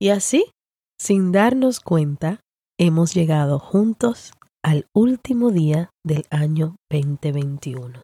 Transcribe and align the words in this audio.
Y 0.00 0.10
así, 0.10 0.44
sin 1.00 1.32
darnos 1.32 1.80
cuenta, 1.80 2.40
hemos 2.78 3.14
llegado 3.14 3.58
juntos 3.58 4.32
al 4.62 4.86
último 4.94 5.50
día 5.50 5.90
del 6.04 6.24
año 6.30 6.76
2021. 6.90 8.02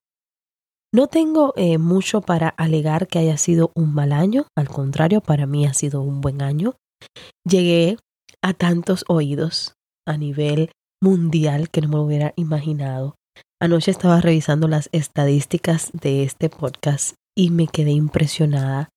No 0.93 1.07
tengo 1.07 1.53
eh, 1.57 1.79
mucho 1.79 2.21
para 2.21 2.49
alegar 2.49 3.07
que 3.07 3.19
haya 3.21 3.37
sido 3.37 3.71
un 3.75 3.95
mal 3.95 4.13
año, 4.13 4.47
al 4.57 4.69
contrario, 4.69 5.21
para 5.21 5.47
mí 5.47 5.67
ha 5.67 5.75
sido 5.75 6.03
un 6.03 6.21
buen 6.21 6.43
año. 6.43 6.75
Llegué 7.45 7.97
a 8.43 8.55
tantos 8.55 9.05
oídos 9.09 9.75
a 10.07 10.17
nivel 10.17 10.71
mundial 11.01 11.71
que 11.71 11.81
no 11.81 11.89
me 11.89 11.95
lo 11.97 12.03
hubiera 12.03 12.33
imaginado. 12.37 13.15
Anoche 13.61 13.91
estaba 13.91 14.21
revisando 14.21 14.69
las 14.69 14.89
estadísticas 14.93 15.91
de 15.93 16.25
este 16.25 16.49
podcast 16.51 17.15
y 17.37 17.51
me 17.51 17.67
quedé 17.67 17.91
impresionada. 17.93 18.89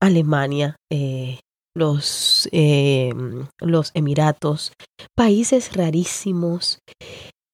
Alemania, 0.00 0.76
eh, 0.90 1.40
los, 1.74 2.48
eh, 2.52 3.12
los 3.60 3.90
Emiratos, 3.94 4.72
países 5.16 5.72
rarísimos 5.74 6.78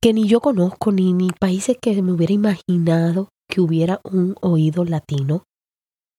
que 0.03 0.13
ni 0.13 0.29
yo 0.29 0.41
conozco, 0.41 0.93
ni, 0.93 1.13
ni 1.13 1.31
países 1.31 1.77
que 1.81 2.01
me 2.03 2.13
hubiera 2.13 2.33
imaginado 2.33 3.29
que 3.49 3.61
hubiera 3.61 4.01
un 4.05 4.35
oído 4.41 4.85
latino 4.85 5.45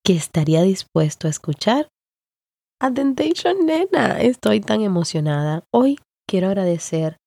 que 0.05 0.13
estaría 0.13 0.61
dispuesto 0.61 1.27
a 1.27 1.29
escuchar. 1.29 1.89
Attention, 2.81 3.65
nena, 3.65 4.21
estoy 4.21 4.61
tan 4.61 4.81
emocionada. 4.81 5.63
Hoy 5.73 5.99
quiero 6.27 6.47
agradecer 6.47 7.17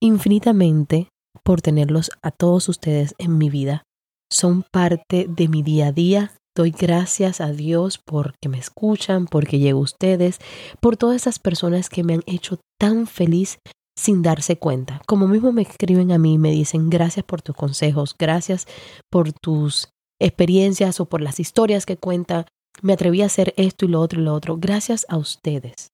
infinitamente 0.00 1.08
por 1.42 1.60
tenerlos 1.60 2.10
a 2.22 2.30
todos 2.30 2.68
ustedes 2.68 3.14
en 3.18 3.38
mi 3.38 3.50
vida. 3.50 3.82
Son 4.30 4.64
parte 4.72 5.26
de 5.28 5.48
mi 5.48 5.62
día 5.62 5.88
a 5.88 5.92
día, 5.92 6.32
Doy 6.56 6.70
gracias 6.70 7.40
a 7.40 7.50
Dios 7.50 7.98
porque 7.98 8.48
me 8.48 8.58
escuchan, 8.58 9.26
porque 9.26 9.58
llego 9.58 9.80
a 9.80 9.82
ustedes, 9.82 10.38
por 10.80 10.96
todas 10.96 11.16
esas 11.16 11.40
personas 11.40 11.88
que 11.88 12.04
me 12.04 12.14
han 12.14 12.22
hecho 12.26 12.60
tan 12.78 13.08
feliz 13.08 13.58
sin 13.96 14.22
darse 14.22 14.56
cuenta. 14.56 15.02
Como 15.06 15.26
mismo 15.26 15.52
me 15.52 15.62
escriben 15.62 16.12
a 16.12 16.18
mí 16.18 16.34
y 16.34 16.38
me 16.38 16.52
dicen 16.52 16.90
gracias 16.90 17.24
por 17.24 17.42
tus 17.42 17.56
consejos, 17.56 18.14
gracias 18.16 18.66
por 19.10 19.32
tus 19.32 19.88
experiencias 20.20 21.00
o 21.00 21.06
por 21.06 21.20
las 21.20 21.40
historias 21.40 21.86
que 21.86 21.96
cuenta. 21.96 22.46
Me 22.82 22.92
atreví 22.92 23.22
a 23.22 23.26
hacer 23.26 23.52
esto 23.56 23.84
y 23.84 23.88
lo 23.88 24.00
otro 24.00 24.20
y 24.20 24.24
lo 24.24 24.34
otro. 24.34 24.56
Gracias 24.56 25.06
a 25.08 25.16
ustedes 25.16 25.88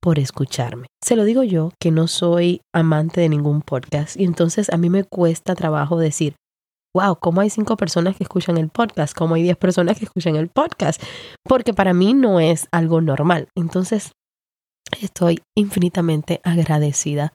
por 0.00 0.20
escucharme. 0.20 0.86
Se 1.02 1.16
lo 1.16 1.24
digo 1.24 1.42
yo 1.42 1.72
que 1.80 1.90
no 1.90 2.06
soy 2.06 2.60
amante 2.72 3.20
de 3.20 3.28
ningún 3.28 3.62
podcast 3.62 4.16
y 4.16 4.24
entonces 4.24 4.70
a 4.70 4.76
mí 4.76 4.90
me 4.90 5.04
cuesta 5.04 5.56
trabajo 5.56 5.98
decir, 5.98 6.34
wow, 6.98 7.16
¿cómo 7.16 7.40
hay 7.40 7.50
cinco 7.50 7.76
personas 7.76 8.16
que 8.16 8.24
escuchan 8.24 8.58
el 8.58 8.70
podcast? 8.70 9.16
¿Cómo 9.16 9.36
hay 9.36 9.42
diez 9.42 9.56
personas 9.56 9.98
que 9.98 10.04
escuchan 10.04 10.34
el 10.34 10.48
podcast? 10.48 11.00
Porque 11.44 11.72
para 11.72 11.94
mí 11.94 12.12
no 12.12 12.40
es 12.40 12.66
algo 12.72 13.00
normal. 13.00 13.48
Entonces, 13.54 14.12
estoy 15.00 15.40
infinitamente 15.56 16.40
agradecida 16.42 17.32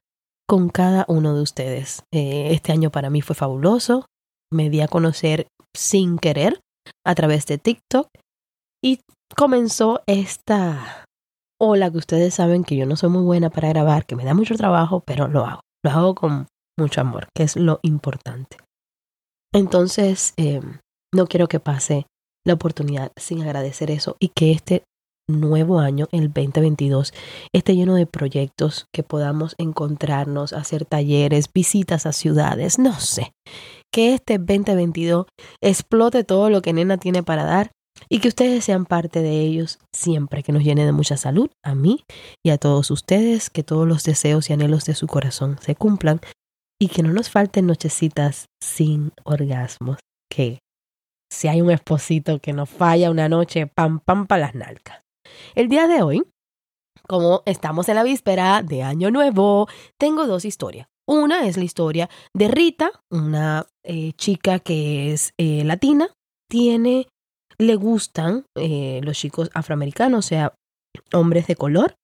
con 0.47 0.69
cada 0.69 1.05
uno 1.07 1.33
de 1.33 1.41
ustedes. 1.41 2.03
Eh, 2.13 2.49
este 2.51 2.73
año 2.73 2.91
para 2.91 3.09
mí 3.09 3.21
fue 3.21 3.35
fabuloso. 3.35 4.05
Me 4.51 4.69
di 4.69 4.81
a 4.81 4.89
conocer 4.89 5.47
sin 5.73 6.17
querer 6.17 6.59
a 7.05 7.15
través 7.15 7.45
de 7.45 7.57
TikTok 7.57 8.09
y 8.83 8.99
comenzó 9.35 10.01
esta 10.07 11.05
ola 11.59 11.89
que 11.89 11.97
ustedes 11.97 12.33
saben 12.33 12.65
que 12.65 12.75
yo 12.75 12.85
no 12.85 12.97
soy 12.97 13.09
muy 13.09 13.23
buena 13.23 13.49
para 13.49 13.69
grabar, 13.69 14.05
que 14.05 14.17
me 14.17 14.25
da 14.25 14.33
mucho 14.33 14.55
trabajo, 14.55 14.99
pero 15.05 15.29
lo 15.29 15.45
hago. 15.45 15.61
Lo 15.85 15.91
hago 15.91 16.15
con 16.15 16.47
mucho 16.77 16.99
amor, 16.99 17.27
que 17.33 17.43
es 17.43 17.55
lo 17.55 17.79
importante. 17.83 18.57
Entonces, 19.53 20.33
eh, 20.37 20.61
no 21.13 21.27
quiero 21.27 21.47
que 21.47 21.59
pase 21.59 22.07
la 22.43 22.55
oportunidad 22.55 23.11
sin 23.15 23.43
agradecer 23.43 23.91
eso 23.91 24.17
y 24.19 24.29
que 24.29 24.51
este 24.51 24.83
nuevo 25.29 25.79
año, 25.79 26.07
el 26.11 26.33
2022, 26.33 27.13
esté 27.53 27.75
lleno 27.75 27.95
de 27.95 28.05
proyectos 28.05 28.87
que 28.91 29.03
podamos 29.03 29.55
encontrarnos, 29.57 30.53
hacer 30.53 30.85
talleres, 30.85 31.49
visitas 31.53 32.05
a 32.05 32.13
ciudades, 32.13 32.79
no 32.79 32.99
sé. 32.99 33.31
Que 33.91 34.15
este 34.15 34.39
2022 34.39 35.27
explote 35.61 36.23
todo 36.23 36.49
lo 36.49 36.61
que 36.61 36.73
Nena 36.73 36.97
tiene 36.97 37.23
para 37.23 37.43
dar 37.43 37.71
y 38.09 38.19
que 38.19 38.27
ustedes 38.27 38.65
sean 38.65 38.85
parte 38.85 39.21
de 39.21 39.39
ellos 39.41 39.77
siempre, 39.93 40.43
que 40.43 40.51
nos 40.51 40.63
llene 40.63 40.83
de 40.83 40.91
mucha 40.91 41.15
salud 41.15 41.49
a 41.63 41.75
mí 41.75 42.03
y 42.43 42.49
a 42.49 42.57
todos 42.57 42.89
ustedes, 42.91 43.49
que 43.51 43.63
todos 43.63 43.87
los 43.87 44.03
deseos 44.03 44.49
y 44.49 44.53
anhelos 44.53 44.85
de 44.85 44.95
su 44.95 45.07
corazón 45.07 45.57
se 45.61 45.75
cumplan 45.75 46.19
y 46.83 46.89
que 46.89 47.01
no 47.01 47.13
nos 47.13 47.29
falten 47.29 47.65
nochecitas 47.65 48.49
sin 48.61 49.13
orgasmos, 49.23 49.99
que 50.29 50.59
si 51.31 51.47
hay 51.47 51.61
un 51.61 51.71
esposito 51.71 52.39
que 52.39 52.51
nos 52.51 52.69
falla 52.69 53.09
una 53.09 53.29
noche, 53.29 53.67
pam, 53.67 54.01
pam, 54.01 54.27
para 54.27 54.47
las 54.47 54.55
nalcas. 54.55 55.01
El 55.55 55.69
día 55.69 55.87
de 55.87 56.01
hoy, 56.01 56.23
como 57.07 57.41
estamos 57.45 57.87
en 57.87 57.95
la 57.95 58.03
víspera 58.03 58.61
de 58.63 58.83
Año 58.83 59.11
Nuevo, 59.11 59.69
tengo 59.97 60.27
dos 60.27 60.43
historias. 60.43 60.87
Una 61.07 61.47
es 61.47 61.55
la 61.55 61.63
historia 61.63 62.09
de 62.33 62.49
Rita, 62.49 62.91
una 63.09 63.65
eh, 63.85 64.11
chica 64.17 64.59
que 64.59 65.13
es 65.13 65.33
eh, 65.37 65.63
latina, 65.63 66.09
tiene, 66.49 67.07
le 67.57 67.75
gustan 67.75 68.43
eh, 68.57 68.99
los 69.03 69.17
chicos 69.17 69.49
afroamericanos, 69.53 70.25
o 70.25 70.27
sea, 70.27 70.53
hombres 71.13 71.47
de 71.47 71.55
color, 71.55 71.95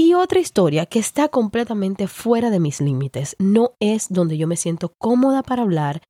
y 0.00 0.14
otra 0.14 0.40
historia 0.40 0.86
que 0.86 0.98
está 0.98 1.28
completamente 1.28 2.08
fuera 2.08 2.48
de 2.48 2.58
mis 2.58 2.80
límites, 2.80 3.36
no 3.38 3.74
es 3.80 4.08
donde 4.08 4.38
yo 4.38 4.46
me 4.46 4.56
siento 4.56 4.94
cómoda 4.98 5.42
para 5.42 5.60
hablar, 5.60 6.00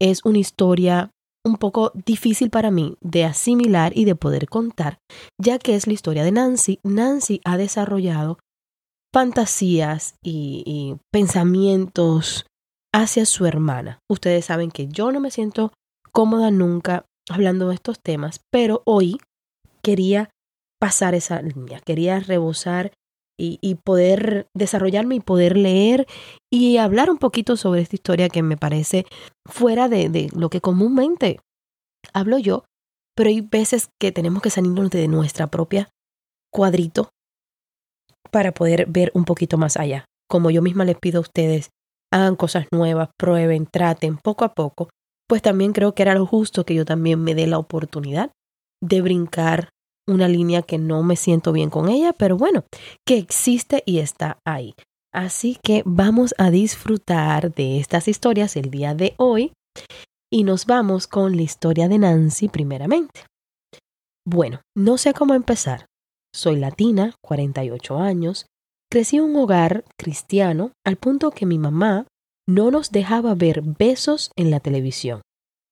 es 0.00 0.24
una 0.24 0.38
historia 0.38 1.10
un 1.44 1.56
poco 1.56 1.90
difícil 2.06 2.50
para 2.50 2.70
mí 2.70 2.96
de 3.00 3.24
asimilar 3.24 3.90
y 3.96 4.04
de 4.04 4.14
poder 4.14 4.46
contar, 4.46 4.98
ya 5.36 5.58
que 5.58 5.74
es 5.74 5.88
la 5.88 5.94
historia 5.94 6.22
de 6.22 6.30
Nancy. 6.30 6.78
Nancy 6.84 7.40
ha 7.44 7.56
desarrollado 7.56 8.38
fantasías 9.12 10.14
y, 10.22 10.94
pensamientos 11.10 12.46
hacia 12.94 13.26
su 13.26 13.46
hermana. 13.46 13.98
Ustedes 14.08 14.44
saben 14.44 14.70
que 14.70 14.86
yo 14.86 15.10
no 15.10 15.18
me 15.18 15.32
siento 15.32 15.72
cómoda 16.12 16.52
nunca 16.52 17.04
hablando 17.28 17.68
de 17.68 17.74
estos 17.74 17.98
temas, 17.98 18.42
pero 18.52 18.82
hoy 18.86 19.18
quería 19.82 20.30
pasar 20.78 21.16
esa 21.16 21.42
línea, 21.42 21.80
quería 21.80 22.20
rebosar 22.20 22.92
y, 23.40 23.74
poder 23.76 24.46
desarrollarme 24.54 25.16
y 25.16 25.20
poder 25.20 25.56
leer 25.56 26.06
y 26.52 26.76
hablar 26.76 27.10
un 27.10 27.18
poquito 27.18 27.56
sobre 27.56 27.80
esta 27.80 27.96
historia 27.96 28.28
que 28.28 28.42
me 28.42 28.56
parece 28.56 29.06
fuera 29.48 29.88
de, 29.88 30.08
de 30.08 30.28
lo 30.34 30.50
que 30.50 30.60
comúnmente 30.60 31.40
hablo 32.12 32.38
yo, 32.38 32.64
pero 33.16 33.30
hay 33.30 33.40
veces 33.40 33.88
que 34.00 34.12
tenemos 34.12 34.42
que 34.42 34.50
salirnos 34.50 34.90
de 34.90 35.08
nuestra 35.08 35.46
propia 35.46 35.88
cuadrito 36.52 37.10
para 38.30 38.52
poder 38.52 38.86
ver 38.88 39.10
un 39.14 39.24
poquito 39.24 39.58
más 39.58 39.76
allá. 39.76 40.04
Como 40.28 40.50
yo 40.50 40.62
misma 40.62 40.84
les 40.84 40.98
pido 40.98 41.18
a 41.18 41.22
ustedes, 41.22 41.70
hagan 42.12 42.36
cosas 42.36 42.66
nuevas, 42.72 43.08
prueben, 43.18 43.66
traten 43.66 44.18
poco 44.18 44.44
a 44.44 44.54
poco, 44.54 44.90
pues 45.28 45.42
también 45.42 45.72
creo 45.72 45.94
que 45.94 46.02
era 46.02 46.14
lo 46.14 46.26
justo 46.26 46.64
que 46.64 46.74
yo 46.74 46.84
también 46.84 47.22
me 47.22 47.34
dé 47.34 47.46
la 47.46 47.58
oportunidad 47.58 48.32
de 48.82 49.00
brincar 49.00 49.68
una 50.10 50.28
línea 50.28 50.62
que 50.62 50.78
no 50.78 51.02
me 51.02 51.16
siento 51.16 51.52
bien 51.52 51.70
con 51.70 51.88
ella, 51.88 52.12
pero 52.12 52.36
bueno, 52.36 52.64
que 53.06 53.18
existe 53.18 53.82
y 53.86 53.98
está 53.98 54.38
ahí. 54.44 54.74
Así 55.12 55.58
que 55.62 55.82
vamos 55.84 56.34
a 56.38 56.50
disfrutar 56.50 57.52
de 57.54 57.78
estas 57.80 58.06
historias 58.08 58.56
el 58.56 58.70
día 58.70 58.94
de 58.94 59.14
hoy 59.16 59.52
y 60.32 60.44
nos 60.44 60.66
vamos 60.66 61.06
con 61.06 61.36
la 61.36 61.42
historia 61.42 61.88
de 61.88 61.98
Nancy 61.98 62.48
primeramente. 62.48 63.24
Bueno, 64.24 64.60
no 64.76 64.98
sé 64.98 65.12
cómo 65.12 65.34
empezar. 65.34 65.86
Soy 66.32 66.56
latina, 66.56 67.14
48 67.22 67.98
años, 67.98 68.46
crecí 68.90 69.16
en 69.16 69.24
un 69.24 69.36
hogar 69.36 69.84
cristiano 69.98 70.72
al 70.86 70.96
punto 70.96 71.32
que 71.32 71.46
mi 71.46 71.58
mamá 71.58 72.06
no 72.48 72.70
nos 72.70 72.90
dejaba 72.90 73.34
ver 73.34 73.62
besos 73.62 74.30
en 74.36 74.50
la 74.50 74.60
televisión. 74.60 75.22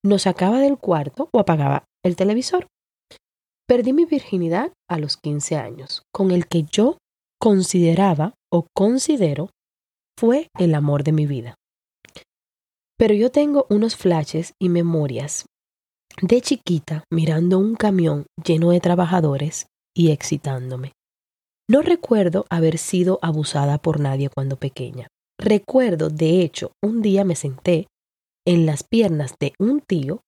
Nos 0.05 0.23
sacaba 0.23 0.59
del 0.61 0.79
cuarto 0.79 1.29
o 1.33 1.39
apagaba 1.39 1.85
el 2.05 2.17
televisor. 2.17 2.67
Perdí 3.69 3.93
mi 3.93 4.07
virginidad 4.07 4.73
a 4.89 4.99
los 4.99 5.19
15 5.19 5.57
años, 5.57 6.03
con 6.11 6.31
el 6.31 6.47
que 6.47 6.63
yo 6.63 6.97
consideraba 7.39 8.33
o 8.51 8.67
considero 8.75 9.51
fue 10.19 10.49
el 10.59 10.75
amor 10.75 11.05
de 11.05 11.13
mi 11.13 11.27
vida. 11.27 11.55
Pero 12.97 13.13
yo 13.13 13.31
tengo 13.31 13.67
unos 13.69 13.95
flashes 13.95 14.55
y 14.59 14.71
memorias 14.71 15.45
de 16.23 16.41
chiquita 16.41 17.05
mirando 17.13 17.59
un 17.59 17.75
camión 17.75 18.25
lleno 18.43 18.71
de 18.71 18.81
trabajadores 18.81 19.67
y 19.95 20.13
excitándome. 20.13 20.93
No 21.69 21.83
recuerdo 21.83 22.47
haber 22.49 22.79
sido 22.79 23.19
abusada 23.21 23.77
por 23.77 24.01
nadie 24.01 24.31
cuando 24.35 24.57
pequeña. 24.57 25.09
Recuerdo, 25.39 26.09
de 26.09 26.41
hecho, 26.41 26.73
un 26.83 27.03
día 27.03 27.23
me 27.23 27.37
senté 27.37 27.87
en 28.47 28.65
las 28.65 28.83
piernas 28.83 29.35
de 29.39 29.53
un 29.59 29.83
tío 29.83 30.23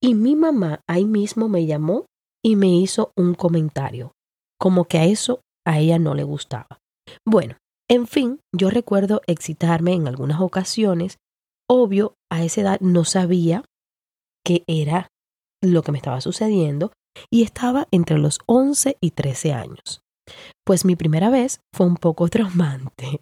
y 0.00 0.14
mi 0.14 0.36
mamá 0.36 0.80
ahí 0.88 1.04
mismo 1.04 1.48
me 1.48 1.66
llamó 1.66 2.06
y 2.44 2.56
me 2.56 2.68
hizo 2.68 3.10
un 3.16 3.34
comentario, 3.34 4.12
como 4.60 4.84
que 4.84 4.98
a 4.98 5.04
eso 5.04 5.40
a 5.66 5.78
ella 5.78 5.98
no 5.98 6.14
le 6.14 6.24
gustaba. 6.24 6.78
Bueno, 7.26 7.56
en 7.88 8.06
fin, 8.06 8.40
yo 8.54 8.70
recuerdo 8.70 9.22
excitarme 9.26 9.92
en 9.94 10.08
algunas 10.08 10.40
ocasiones. 10.40 11.18
Obvio, 11.68 12.14
a 12.30 12.44
esa 12.44 12.60
edad 12.60 12.80
no 12.80 13.04
sabía 13.04 13.64
qué 14.44 14.62
era 14.66 15.08
lo 15.62 15.82
que 15.82 15.92
me 15.92 15.98
estaba 15.98 16.20
sucediendo 16.20 16.92
y 17.30 17.42
estaba 17.42 17.88
entre 17.90 18.18
los 18.18 18.40
11 18.46 18.98
y 19.00 19.10
13 19.12 19.52
años. 19.52 20.02
Pues 20.64 20.84
mi 20.84 20.96
primera 20.96 21.30
vez 21.30 21.60
fue 21.74 21.86
un 21.86 21.96
poco 21.96 22.28
traumante, 22.28 23.20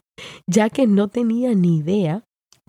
ya 0.48 0.70
que 0.70 0.86
no 0.86 1.08
tenía 1.08 1.54
ni 1.54 1.78
idea 1.78 2.24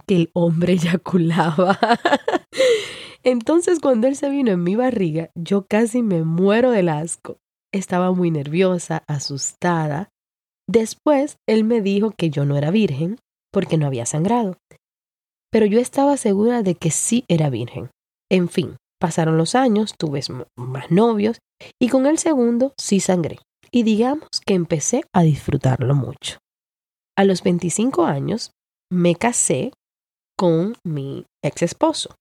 que 0.07 0.15
el 0.15 0.31
hombre 0.33 0.73
eyaculaba. 0.73 1.79
Entonces 3.23 3.79
cuando 3.79 4.07
él 4.07 4.15
se 4.15 4.29
vino 4.29 4.51
en 4.51 4.63
mi 4.63 4.75
barriga, 4.75 5.29
yo 5.35 5.65
casi 5.65 6.01
me 6.01 6.23
muero 6.23 6.71
del 6.71 6.89
asco. 6.89 7.37
Estaba 7.73 8.11
muy 8.11 8.31
nerviosa, 8.31 9.03
asustada. 9.07 10.09
Después 10.67 11.37
él 11.47 11.63
me 11.63 11.81
dijo 11.81 12.11
que 12.11 12.29
yo 12.29 12.45
no 12.45 12.57
era 12.57 12.69
virgen 12.69 13.17
porque 13.51 13.77
no 13.77 13.87
había 13.87 14.05
sangrado. 14.05 14.57
Pero 15.51 15.65
yo 15.65 15.79
estaba 15.79 16.17
segura 16.17 16.63
de 16.63 16.75
que 16.75 16.91
sí 16.91 17.23
era 17.27 17.49
virgen. 17.49 17.91
En 18.29 18.49
fin, 18.49 18.77
pasaron 18.99 19.37
los 19.37 19.55
años, 19.55 19.93
tuve 19.97 20.21
más 20.57 20.91
novios 20.91 21.39
y 21.79 21.89
con 21.89 22.05
el 22.07 22.17
segundo 22.17 22.73
sí 22.77 22.99
sangré. 22.99 23.39
Y 23.71 23.83
digamos 23.83 24.27
que 24.45 24.53
empecé 24.53 25.03
a 25.13 25.23
disfrutarlo 25.23 25.95
mucho. 25.95 26.39
A 27.15 27.23
los 27.23 27.43
25 27.43 28.05
años 28.05 28.51
me 28.91 29.15
casé 29.15 29.71
con 30.37 30.75
mi 30.83 31.25
ex 31.43 31.61
esposo, 31.61 32.15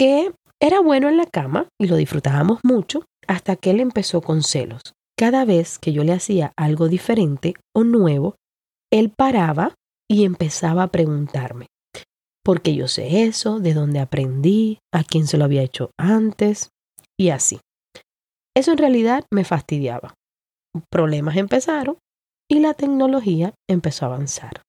que 0.00 0.32
era 0.62 0.80
bueno 0.80 1.10
en 1.10 1.18
la 1.18 1.26
cama 1.26 1.68
y 1.78 1.86
lo 1.86 1.96
disfrutábamos 1.96 2.60
mucho 2.62 3.04
hasta 3.28 3.56
que 3.56 3.68
él 3.68 3.80
empezó 3.80 4.22
con 4.22 4.42
celos. 4.42 4.80
Cada 5.14 5.44
vez 5.44 5.78
que 5.78 5.92
yo 5.92 6.04
le 6.04 6.14
hacía 6.14 6.54
algo 6.56 6.88
diferente 6.88 7.52
o 7.76 7.84
nuevo, 7.84 8.36
él 8.90 9.12
paraba 9.14 9.74
y 10.10 10.24
empezaba 10.24 10.84
a 10.84 10.88
preguntarme, 10.88 11.66
¿por 12.42 12.62
qué 12.62 12.74
yo 12.74 12.88
sé 12.88 13.24
eso? 13.24 13.60
¿De 13.60 13.74
dónde 13.74 14.00
aprendí? 14.00 14.78
¿A 14.90 15.04
quién 15.04 15.26
se 15.26 15.36
lo 15.36 15.44
había 15.44 15.62
hecho 15.62 15.90
antes? 15.98 16.70
Y 17.18 17.28
así. 17.28 17.60
Eso 18.56 18.72
en 18.72 18.78
realidad 18.78 19.26
me 19.30 19.44
fastidiaba. 19.44 20.14
Problemas 20.90 21.36
empezaron 21.36 21.98
y 22.50 22.60
la 22.60 22.72
tecnología 22.72 23.52
empezó 23.68 24.06
a 24.06 24.08
avanzar 24.08 24.62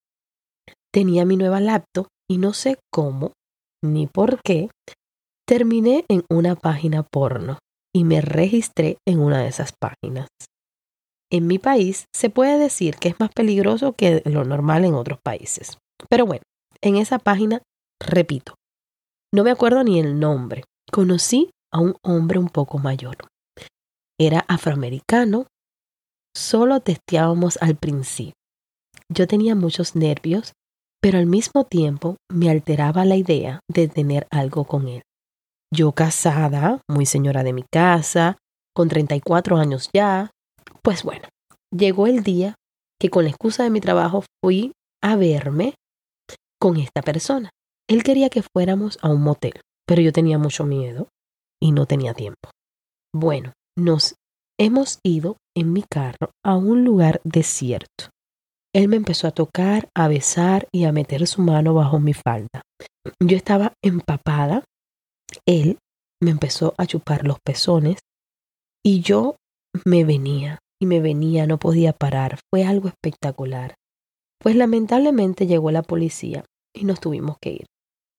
tenía 0.91 1.25
mi 1.25 1.37
nueva 1.37 1.59
laptop 1.59 2.07
y 2.29 2.37
no 2.37 2.53
sé 2.53 2.77
cómo 2.91 3.33
ni 3.83 4.07
por 4.07 4.41
qué 4.43 4.69
terminé 5.51 6.05
en 6.07 6.23
una 6.29 6.55
página 6.55 7.03
porno 7.03 7.59
y 7.93 8.05
me 8.05 8.21
registré 8.21 8.99
en 9.05 9.19
una 9.19 9.41
de 9.41 9.49
esas 9.49 9.73
páginas. 9.73 10.29
En 11.29 11.45
mi 11.45 11.59
país 11.59 12.05
se 12.15 12.29
puede 12.29 12.57
decir 12.57 12.95
que 12.95 13.09
es 13.09 13.19
más 13.19 13.31
peligroso 13.35 13.91
que 13.91 14.21
lo 14.23 14.45
normal 14.45 14.85
en 14.85 14.93
otros 14.93 15.19
países. 15.21 15.77
Pero 16.09 16.25
bueno, 16.25 16.43
en 16.81 16.95
esa 16.95 17.19
página, 17.19 17.61
repito, 17.99 18.55
no 19.33 19.43
me 19.43 19.51
acuerdo 19.51 19.83
ni 19.83 19.99
el 19.99 20.17
nombre. 20.17 20.63
Conocí 20.89 21.49
a 21.73 21.81
un 21.81 21.97
hombre 22.01 22.39
un 22.39 22.47
poco 22.47 22.77
mayor. 22.77 23.17
Era 24.17 24.45
afroamericano. 24.47 25.47
Solo 26.33 26.79
testeábamos 26.79 27.57
al 27.61 27.75
principio. 27.75 28.35
Yo 29.09 29.27
tenía 29.27 29.55
muchos 29.55 29.97
nervios 29.97 30.53
pero 31.01 31.17
al 31.17 31.25
mismo 31.25 31.63
tiempo 31.63 32.17
me 32.31 32.51
alteraba 32.51 33.05
la 33.05 33.15
idea 33.15 33.59
de 33.67 33.87
tener 33.87 34.27
algo 34.29 34.65
con 34.65 34.87
él. 34.87 35.01
Yo 35.73 35.93
casada, 35.93 36.81
muy 36.89 37.05
señora 37.05 37.43
de 37.43 37.53
mi 37.53 37.63
casa, 37.63 38.37
con 38.75 38.89
34 38.89 39.57
años 39.57 39.89
ya, 39.93 40.31
pues 40.81 41.03
bueno, 41.03 41.27
llegó 41.73 42.07
el 42.07 42.23
día 42.23 42.55
que 42.99 43.09
con 43.09 43.23
la 43.23 43.29
excusa 43.29 43.63
de 43.63 43.69
mi 43.69 43.79
trabajo 43.81 44.23
fui 44.43 44.73
a 45.01 45.15
verme 45.15 45.75
con 46.59 46.77
esta 46.77 47.01
persona. 47.01 47.49
Él 47.89 48.03
quería 48.03 48.29
que 48.29 48.43
fuéramos 48.43 48.99
a 49.01 49.09
un 49.09 49.21
motel, 49.21 49.59
pero 49.87 50.01
yo 50.01 50.13
tenía 50.13 50.37
mucho 50.37 50.65
miedo 50.65 51.07
y 51.61 51.71
no 51.71 51.85
tenía 51.85 52.13
tiempo. 52.13 52.49
Bueno, 53.13 53.53
nos 53.77 54.15
hemos 54.59 54.99
ido 55.03 55.37
en 55.55 55.73
mi 55.73 55.83
carro 55.83 56.31
a 56.45 56.55
un 56.55 56.83
lugar 56.85 57.19
desierto. 57.23 58.09
Él 58.73 58.87
me 58.87 58.95
empezó 58.95 59.27
a 59.27 59.31
tocar, 59.31 59.89
a 59.95 60.07
besar 60.07 60.67
y 60.71 60.85
a 60.85 60.91
meter 60.91 61.27
su 61.27 61.41
mano 61.41 61.73
bajo 61.73 61.99
mi 61.99 62.13
falda. 62.13 62.61
Yo 63.19 63.35
estaba 63.35 63.73
empapada. 63.83 64.63
Él 65.45 65.77
me 66.21 66.31
empezó 66.31 66.73
a 66.77 66.85
chupar 66.85 67.25
los 67.25 67.37
pezones 67.39 67.99
y 68.83 69.01
yo 69.01 69.35
me 69.85 70.03
venía 70.03 70.59
y 70.81 70.85
me 70.85 70.99
venía, 70.99 71.45
no 71.45 71.57
podía 71.57 71.93
parar. 71.93 72.39
Fue 72.49 72.63
algo 72.65 72.87
espectacular. 72.87 73.75
Pues 74.39 74.55
lamentablemente 74.55 75.45
llegó 75.45 75.69
la 75.71 75.83
policía 75.83 76.43
y 76.75 76.85
nos 76.85 76.99
tuvimos 76.99 77.37
que 77.39 77.51
ir. 77.51 77.65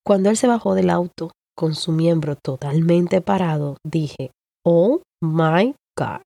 Cuando 0.06 0.30
él 0.30 0.36
se 0.36 0.46
bajó 0.46 0.74
del 0.74 0.90
auto 0.90 1.32
con 1.56 1.74
su 1.74 1.92
miembro 1.92 2.36
totalmente 2.36 3.20
parado, 3.20 3.76
dije, 3.84 4.30
oh 4.64 5.02
my 5.20 5.74
God. 5.98 6.22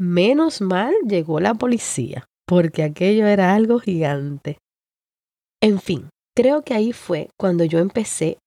Menos 0.00 0.60
mal 0.60 0.94
llegó 1.06 1.40
la 1.40 1.54
policía 1.54 2.26
porque 2.46 2.82
aquello 2.82 3.26
era 3.26 3.54
algo 3.54 3.78
gigante. 3.78 4.58
En 5.62 5.78
fin, 5.78 6.08
creo 6.36 6.62
que 6.62 6.74
ahí 6.74 6.92
fue 6.92 7.28
cuando 7.38 7.64
yo 7.64 7.78
empecé 7.78 8.38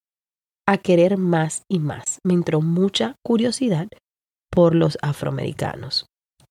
a 0.67 0.77
querer 0.77 1.17
más 1.17 1.63
y 1.69 1.79
más. 1.79 2.19
Me 2.23 2.33
entró 2.33 2.61
mucha 2.61 3.15
curiosidad 3.23 3.87
por 4.49 4.75
los 4.75 4.97
afroamericanos. 5.01 6.05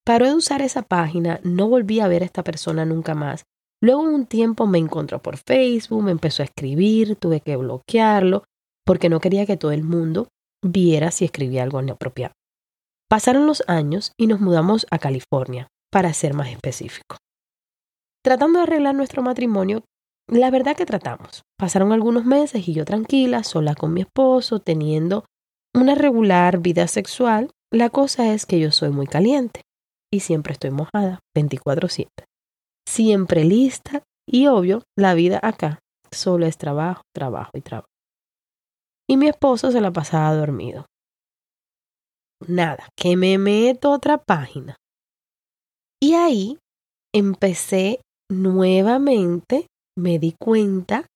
Paró 0.05 0.27
de 0.27 0.35
usar 0.35 0.63
esa 0.63 0.83
página, 0.83 1.41
no 1.45 1.69
volví 1.69 2.01
a 2.01 2.09
ver 2.09 2.23
a 2.23 2.27
esta 2.27 2.43
persona 2.43 2.85
nunca 2.85 3.15
más. 3.15 3.45
Luego 3.81 4.03
un 4.03 4.27
tiempo 4.27 4.67
me 4.67 4.79
encontró 4.79 5.23
por 5.23 5.37
Facebook, 5.37 6.03
me 6.03 6.11
empezó 6.11 6.43
a 6.43 6.47
escribir, 6.47 7.17
tuve 7.17 7.41
que 7.41 7.57
bloquearlo 7.57 8.45
porque 8.85 9.09
no 9.09 9.21
quería 9.21 9.47
que 9.47 9.57
todo 9.57 9.71
el 9.71 9.85
mundo 9.85 10.29
viera 10.65 11.11
si 11.11 11.25
escribía 11.25 11.63
algo 11.63 11.81
inapropiado. 11.81 12.35
Pasaron 13.09 13.47
los 13.47 13.63
años 13.67 14.13
y 14.17 14.27
nos 14.27 14.41
mudamos 14.41 14.87
a 14.91 14.99
California, 14.99 15.69
para 15.93 16.13
ser 16.15 16.35
más 16.35 16.49
específico. 16.49 17.19
Tratando 18.25 18.59
de 18.59 18.65
arreglar 18.65 18.95
nuestro 18.95 19.23
matrimonio, 19.23 19.85
la 20.33 20.51
verdad 20.51 20.77
que 20.77 20.87
tratamos. 20.87 21.43
Pasaron 21.59 21.93
algunos 21.93 22.25
meses 22.25 22.67
y 22.67 22.73
yo 22.73 22.85
tranquila, 22.85 23.45
sola 23.45 23.75
con 23.75 23.93
mi 23.93 24.01
esposo, 24.01 24.61
teniendo 24.61 25.27
una 25.75 25.95
regular 25.95 26.61
vida 26.61 26.87
sexual. 26.89 27.51
La 27.71 27.91
cosa 27.91 28.33
es 28.33 28.47
que 28.47 28.59
yo 28.59 28.71
soy 28.71 28.91
muy 28.91 29.07
caliente 29.07 29.63
y 30.11 30.21
siempre 30.21 30.55
estoy 30.55 30.71
mojada, 30.71 31.21
24/7. 31.35 32.25
Siempre 32.89 33.45
lista 33.45 34.03
y 34.27 34.47
obvio, 34.47 34.83
la 34.97 35.15
vida 35.15 35.39
acá 35.43 35.81
solo 36.11 36.47
es 36.47 36.57
trabajo, 36.57 37.03
trabajo 37.15 37.51
y 37.55 37.61
trabajo. 37.61 37.89
Y 39.09 39.17
mi 39.17 39.29
esposo 39.29 39.71
se 39.71 39.81
la 39.81 39.91
pasaba 39.91 40.35
dormido. 40.35 40.87
Nada, 42.47 42.89
que 42.97 43.17
me 43.17 43.39
meto 43.39 43.91
otra 43.91 44.19
página. 44.19 44.77
Y 46.01 46.15
ahí 46.15 46.59
empecé 47.15 48.01
nuevamente 48.31 49.67
me 49.97 50.19
di 50.19 50.35
cuenta 50.39 51.07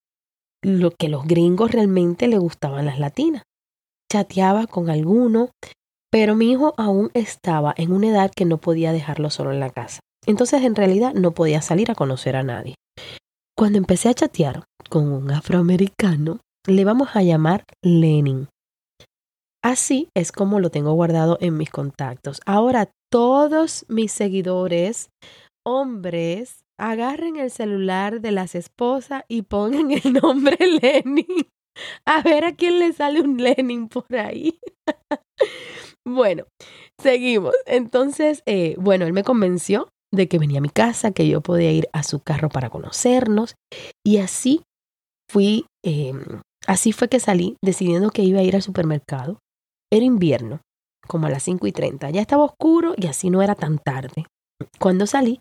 lo 0.63 0.91
que 0.91 1.09
los 1.09 1.27
gringos 1.27 1.73
realmente 1.73 2.29
le 2.29 2.39
gustaban 2.39 2.87
las 2.87 2.99
latinas. 2.99 3.43
Chateaba 4.11 4.67
con 4.67 4.91
alguno, 4.91 5.51
pero 6.11 6.35
mi 6.35 6.51
hijo 6.51 6.75
aún 6.77 7.11
estaba 7.15 7.75
en 7.77 7.93
una 7.93 8.09
edad 8.09 8.31
que 8.35 8.45
no 8.45 8.59
podía 8.59 8.93
dejarlo 8.93 9.31
solo 9.31 9.53
en 9.53 9.61
la 9.61 9.71
casa. 9.71 10.01
Entonces 10.27 10.63
en 10.63 10.75
realidad 10.75 11.15
no 11.15 11.33
podía 11.33 11.63
salir 11.63 11.91
a 11.91 11.95
conocer 11.95 12.37
a 12.37 12.43
nadie. 12.43 12.75
Cuando 13.57 13.79
empecé 13.79 14.09
a 14.09 14.15
chatear 14.15 14.65
con 14.91 15.09
un 15.13 15.31
afroamericano, 15.31 16.41
le 16.67 16.85
vamos 16.85 17.11
a 17.15 17.23
llamar 17.23 17.65
Lenin. 17.83 18.49
Así 19.63 20.09
es 20.15 20.31
como 20.31 20.61
lo 20.61 20.71
tengo 20.71 20.93
guardado 20.93 21.39
en 21.41 21.57
mis 21.57 21.71
contactos. 21.71 22.41
Ahora 22.45 22.91
todos 23.11 23.85
mis 23.89 24.13
seguidores, 24.13 25.09
hombres, 25.65 26.66
agarren 26.79 27.37
el 27.37 27.51
celular 27.51 28.21
de 28.21 28.33
las 28.33 28.55
esposas 28.55 29.25
y 29.29 29.43
pongan 29.43 29.91
el 29.91 30.13
nombre 30.13 30.57
Lenin. 30.83 31.47
A 32.05 32.23
ver 32.23 32.45
a 32.45 32.55
quién 32.55 32.79
le 32.79 32.93
sale 32.93 33.21
un 33.21 33.37
Lenin 33.37 33.89
por 33.89 34.15
ahí. 34.17 34.59
bueno, 36.07 36.45
seguimos. 37.01 37.55
Entonces, 37.67 38.43
eh, 38.47 38.77
bueno, 38.79 39.07
él 39.07 39.13
me 39.13 39.25
convenció 39.25 39.89
de 40.13 40.29
que 40.29 40.39
venía 40.39 40.59
a 40.59 40.63
mi 40.63 40.71
casa, 40.71 41.13
que 41.13 41.29
yo 41.29 41.41
podía 41.41 41.73
ir 41.73 41.89
a 41.93 42.03
su 42.03 42.21
carro 42.21 42.49
para 42.49 42.71
conocernos. 42.71 43.55
Y 44.05 44.19
así 44.19 44.63
fui, 45.31 45.67
em, 45.85 46.41
así 46.67 46.93
fue 46.93 47.09
que 47.09 47.21
salí 47.21 47.57
decidiendo 47.63 48.11
que 48.11 48.23
iba 48.23 48.41
a 48.41 48.45
ir 48.45 48.55
al 48.55 48.63
supermercado. 48.63 49.39
Era 49.93 50.05
invierno 50.05 50.61
como 51.07 51.27
a 51.27 51.31
las 51.31 51.43
5 51.43 51.67
y 51.67 51.73
30. 51.73 52.11
Ya 52.11 52.21
estaba 52.21 52.45
oscuro 52.45 52.95
y 52.97 53.07
así 53.07 53.31
no 53.31 53.43
era 53.43 53.55
tan 53.55 53.79
tarde. 53.79 54.27
Cuando 54.81 55.07
salí, 55.07 55.41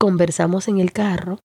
conversamos 0.00 0.66
en 0.68 0.80
el 0.80 0.92
carro, 0.92 1.38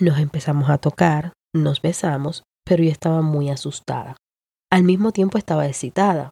nos 0.00 0.18
empezamos 0.18 0.70
a 0.70 0.78
tocar, 0.78 1.32
nos 1.54 1.82
besamos, 1.82 2.44
pero 2.64 2.84
yo 2.84 2.90
estaba 2.90 3.20
muy 3.20 3.50
asustada. 3.50 4.16
Al 4.70 4.84
mismo 4.84 5.10
tiempo 5.12 5.36
estaba 5.36 5.66
excitada, 5.66 6.30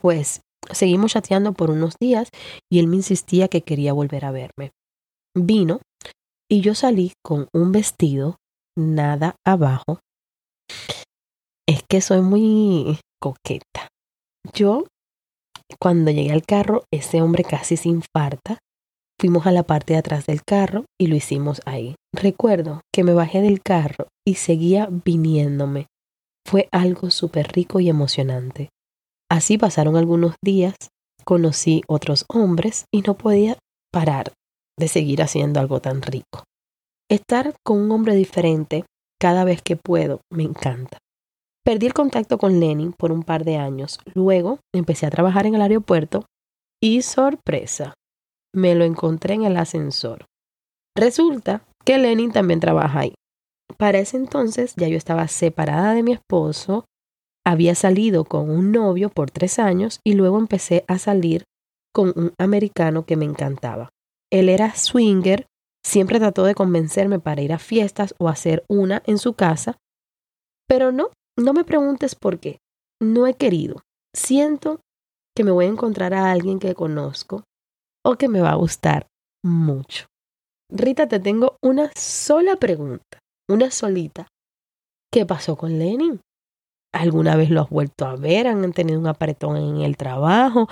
pues 0.00 0.42
seguimos 0.70 1.12
chateando 1.12 1.52
por 1.52 1.70
unos 1.70 1.96
días 2.00 2.28
y 2.70 2.78
él 2.78 2.86
me 2.86 2.96
insistía 2.96 3.48
que 3.48 3.62
quería 3.62 3.92
volver 3.92 4.24
a 4.24 4.30
verme. 4.30 4.70
Vino 5.34 5.80
y 6.48 6.60
yo 6.60 6.74
salí 6.74 7.12
con 7.24 7.48
un 7.52 7.72
vestido, 7.72 8.36
nada 8.78 9.34
abajo. 9.44 9.98
Es 11.66 11.82
que 11.88 12.00
soy 12.00 12.20
muy 12.20 13.00
coqueta. 13.20 13.88
Yo, 14.52 14.84
cuando 15.80 16.10
llegué 16.10 16.32
al 16.32 16.42
carro, 16.42 16.84
ese 16.92 17.20
hombre 17.20 17.44
casi 17.44 17.76
se 17.76 17.88
infarta. 17.88 18.58
Fuimos 19.20 19.46
a 19.46 19.52
la 19.52 19.64
parte 19.64 19.92
de 19.92 19.98
atrás 19.98 20.24
del 20.24 20.42
carro 20.42 20.86
y 20.98 21.08
lo 21.08 21.14
hicimos 21.14 21.60
ahí. 21.66 21.94
Recuerdo 22.10 22.80
que 22.90 23.04
me 23.04 23.12
bajé 23.12 23.42
del 23.42 23.60
carro 23.60 24.08
y 24.26 24.36
seguía 24.36 24.88
viniéndome. 24.90 25.88
Fue 26.48 26.70
algo 26.72 27.10
súper 27.10 27.52
rico 27.52 27.80
y 27.80 27.90
emocionante. 27.90 28.70
Así 29.30 29.58
pasaron 29.58 29.96
algunos 29.96 30.36
días, 30.42 30.74
conocí 31.26 31.82
otros 31.86 32.24
hombres 32.32 32.86
y 32.90 33.02
no 33.02 33.18
podía 33.18 33.58
parar 33.92 34.32
de 34.78 34.88
seguir 34.88 35.20
haciendo 35.20 35.60
algo 35.60 35.80
tan 35.80 36.00
rico. 36.00 36.44
Estar 37.10 37.54
con 37.62 37.76
un 37.76 37.90
hombre 37.92 38.14
diferente 38.14 38.86
cada 39.20 39.44
vez 39.44 39.60
que 39.60 39.76
puedo 39.76 40.22
me 40.32 40.44
encanta. 40.44 40.96
Perdí 41.62 41.84
el 41.84 41.92
contacto 41.92 42.38
con 42.38 42.58
Lenin 42.58 42.94
por 42.94 43.12
un 43.12 43.22
par 43.22 43.44
de 43.44 43.58
años. 43.58 43.98
Luego 44.14 44.60
empecé 44.74 45.04
a 45.04 45.10
trabajar 45.10 45.44
en 45.44 45.56
el 45.56 45.60
aeropuerto 45.60 46.24
y 46.82 47.02
sorpresa, 47.02 47.92
me 48.54 48.74
lo 48.74 48.84
encontré 48.84 49.34
en 49.34 49.44
el 49.44 49.56
ascensor. 49.56 50.26
Resulta 50.96 51.62
que 51.84 51.98
Lenin 51.98 52.32
también 52.32 52.60
trabaja 52.60 53.00
ahí. 53.00 53.14
Para 53.76 53.98
ese 53.98 54.16
entonces 54.16 54.74
ya 54.76 54.88
yo 54.88 54.96
estaba 54.96 55.28
separada 55.28 55.94
de 55.94 56.02
mi 56.02 56.12
esposo, 56.12 56.84
había 57.44 57.74
salido 57.74 58.24
con 58.24 58.50
un 58.50 58.72
novio 58.72 59.08
por 59.08 59.30
tres 59.30 59.58
años 59.58 60.00
y 60.04 60.14
luego 60.14 60.38
empecé 60.38 60.84
a 60.88 60.98
salir 60.98 61.44
con 61.92 62.12
un 62.16 62.32
americano 62.38 63.06
que 63.06 63.16
me 63.16 63.24
encantaba. 63.24 63.90
Él 64.30 64.48
era 64.48 64.74
swinger, 64.74 65.46
siempre 65.84 66.18
trató 66.18 66.44
de 66.44 66.54
convencerme 66.54 67.18
para 67.18 67.42
ir 67.42 67.52
a 67.52 67.58
fiestas 67.58 68.14
o 68.18 68.28
hacer 68.28 68.64
una 68.68 69.02
en 69.06 69.18
su 69.18 69.34
casa, 69.34 69.78
pero 70.68 70.92
no, 70.92 71.10
no 71.36 71.52
me 71.52 71.64
preguntes 71.64 72.14
por 72.14 72.38
qué. 72.38 72.58
No 73.00 73.26
he 73.26 73.34
querido. 73.34 73.82
Siento 74.14 74.80
que 75.34 75.42
me 75.42 75.50
voy 75.50 75.64
a 75.64 75.68
encontrar 75.68 76.12
a 76.14 76.30
alguien 76.30 76.58
que 76.58 76.74
conozco 76.74 77.44
o 78.04 78.16
que 78.16 78.28
me 78.28 78.40
va 78.40 78.52
a 78.52 78.56
gustar 78.56 79.06
mucho. 79.44 80.06
Rita, 80.70 81.08
te 81.08 81.20
tengo 81.20 81.56
una 81.62 81.90
sola 81.96 82.56
pregunta, 82.56 83.18
una 83.48 83.70
solita. 83.70 84.28
¿Qué 85.12 85.26
pasó 85.26 85.56
con 85.56 85.78
Lenin? 85.78 86.20
¿Alguna 86.92 87.36
vez 87.36 87.50
lo 87.50 87.62
has 87.62 87.70
vuelto 87.70 88.06
a 88.06 88.16
ver? 88.16 88.46
¿Han 88.46 88.72
tenido 88.72 88.98
un 88.98 89.06
apretón 89.06 89.56
en 89.56 89.82
el 89.82 89.96
trabajo? 89.96 90.68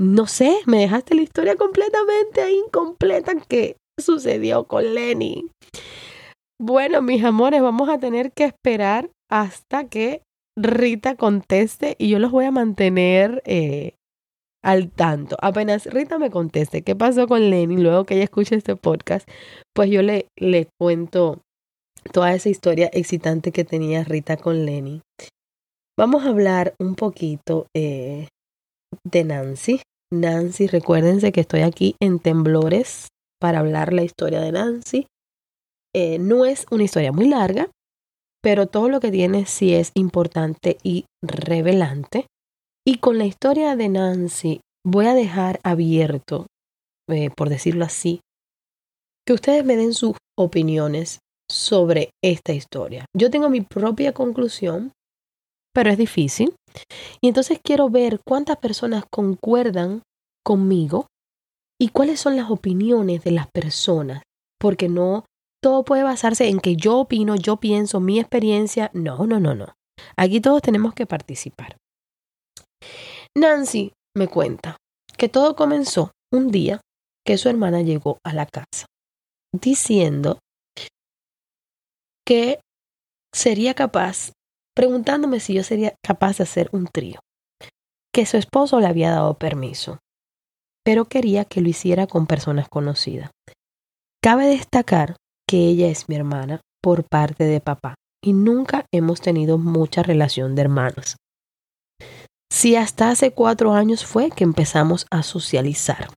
No 0.00 0.26
sé, 0.26 0.58
me 0.66 0.80
dejaste 0.80 1.14
la 1.14 1.22
historia 1.22 1.56
completamente 1.56 2.52
incompleta. 2.52 3.32
¿Qué 3.48 3.76
sucedió 3.98 4.64
con 4.64 4.94
Lenin? 4.94 5.50
Bueno, 6.60 7.02
mis 7.02 7.24
amores, 7.24 7.62
vamos 7.62 7.88
a 7.88 7.98
tener 7.98 8.32
que 8.32 8.44
esperar 8.44 9.10
hasta 9.30 9.88
que 9.88 10.22
Rita 10.56 11.14
conteste 11.14 11.94
y 11.98 12.08
yo 12.08 12.18
los 12.18 12.32
voy 12.32 12.44
a 12.46 12.50
mantener 12.50 13.42
eh, 13.46 13.94
al 14.68 14.90
tanto. 14.90 15.36
Apenas 15.40 15.86
Rita 15.86 16.18
me 16.18 16.30
conteste 16.30 16.82
qué 16.82 16.94
pasó 16.94 17.26
con 17.26 17.48
Lenny 17.48 17.78
luego 17.78 18.04
que 18.04 18.16
ella 18.16 18.24
escuche 18.24 18.54
este 18.54 18.76
podcast, 18.76 19.26
pues 19.74 19.88
yo 19.90 20.02
le, 20.02 20.26
le 20.36 20.68
cuento 20.78 21.40
toda 22.12 22.34
esa 22.34 22.50
historia 22.50 22.90
excitante 22.92 23.50
que 23.50 23.64
tenía 23.64 24.04
Rita 24.04 24.36
con 24.36 24.66
Lenny. 24.66 25.00
Vamos 25.98 26.24
a 26.24 26.28
hablar 26.28 26.74
un 26.78 26.96
poquito 26.96 27.66
eh, 27.74 28.28
de 29.10 29.24
Nancy. 29.24 29.80
Nancy, 30.12 30.66
recuérdense 30.66 31.32
que 31.32 31.40
estoy 31.40 31.62
aquí 31.62 31.96
en 31.98 32.18
Temblores 32.18 33.08
para 33.40 33.60
hablar 33.60 33.94
la 33.94 34.02
historia 34.02 34.40
de 34.40 34.52
Nancy. 34.52 35.06
Eh, 35.94 36.18
no 36.18 36.44
es 36.44 36.66
una 36.70 36.84
historia 36.84 37.10
muy 37.10 37.26
larga, 37.26 37.70
pero 38.42 38.66
todo 38.66 38.90
lo 38.90 39.00
que 39.00 39.10
tiene 39.10 39.46
sí 39.46 39.74
es 39.74 39.92
importante 39.94 40.76
y 40.82 41.06
revelante. 41.22 42.26
Y 42.88 43.00
con 43.00 43.18
la 43.18 43.26
historia 43.26 43.76
de 43.76 43.90
Nancy 43.90 44.62
voy 44.82 45.04
a 45.04 45.12
dejar 45.12 45.60
abierto, 45.62 46.46
eh, 47.10 47.28
por 47.28 47.50
decirlo 47.50 47.84
así, 47.84 48.22
que 49.26 49.34
ustedes 49.34 49.62
me 49.62 49.76
den 49.76 49.92
sus 49.92 50.16
opiniones 50.38 51.18
sobre 51.50 52.12
esta 52.24 52.54
historia. 52.54 53.04
Yo 53.14 53.30
tengo 53.30 53.50
mi 53.50 53.60
propia 53.60 54.14
conclusión, 54.14 54.92
pero 55.74 55.90
es 55.90 55.98
difícil. 55.98 56.54
Y 57.20 57.28
entonces 57.28 57.60
quiero 57.62 57.90
ver 57.90 58.20
cuántas 58.26 58.56
personas 58.56 59.04
concuerdan 59.12 60.00
conmigo 60.42 61.08
y 61.78 61.90
cuáles 61.90 62.20
son 62.20 62.36
las 62.36 62.50
opiniones 62.50 63.22
de 63.22 63.32
las 63.32 63.48
personas, 63.52 64.22
porque 64.58 64.88
no 64.88 65.26
todo 65.62 65.84
puede 65.84 66.04
basarse 66.04 66.48
en 66.48 66.58
que 66.58 66.74
yo 66.74 67.00
opino, 67.00 67.36
yo 67.36 67.58
pienso, 67.58 68.00
mi 68.00 68.18
experiencia. 68.18 68.90
No, 68.94 69.26
no, 69.26 69.38
no, 69.40 69.54
no. 69.54 69.74
Aquí 70.16 70.40
todos 70.40 70.62
tenemos 70.62 70.94
que 70.94 71.04
participar. 71.04 71.76
Nancy 73.36 73.92
me 74.16 74.28
cuenta 74.28 74.76
que 75.16 75.28
todo 75.28 75.56
comenzó 75.56 76.12
un 76.32 76.50
día 76.50 76.80
que 77.24 77.38
su 77.38 77.48
hermana 77.48 77.82
llegó 77.82 78.18
a 78.24 78.32
la 78.32 78.46
casa 78.46 78.86
diciendo 79.52 80.38
que 82.26 82.60
sería 83.32 83.74
capaz, 83.74 84.32
preguntándome 84.74 85.40
si 85.40 85.54
yo 85.54 85.62
sería 85.62 85.94
capaz 86.04 86.38
de 86.38 86.44
hacer 86.44 86.68
un 86.72 86.86
trío, 86.86 87.20
que 88.12 88.26
su 88.26 88.36
esposo 88.36 88.80
le 88.80 88.86
había 88.86 89.10
dado 89.10 89.38
permiso, 89.38 89.98
pero 90.84 91.06
quería 91.06 91.44
que 91.44 91.60
lo 91.60 91.68
hiciera 91.68 92.06
con 92.06 92.26
personas 92.26 92.68
conocidas. 92.68 93.30
Cabe 94.22 94.46
destacar 94.46 95.16
que 95.46 95.68
ella 95.68 95.88
es 95.88 96.08
mi 96.08 96.16
hermana 96.16 96.60
por 96.82 97.04
parte 97.04 97.44
de 97.44 97.60
papá 97.60 97.94
y 98.22 98.32
nunca 98.32 98.84
hemos 98.92 99.20
tenido 99.20 99.58
mucha 99.58 100.02
relación 100.02 100.54
de 100.54 100.62
hermanos. 100.62 101.16
Si 102.50 102.76
hasta 102.76 103.10
hace 103.10 103.32
cuatro 103.32 103.72
años 103.72 104.04
fue 104.04 104.30
que 104.30 104.44
empezamos 104.44 105.06
a 105.10 105.22
socializar, 105.22 106.08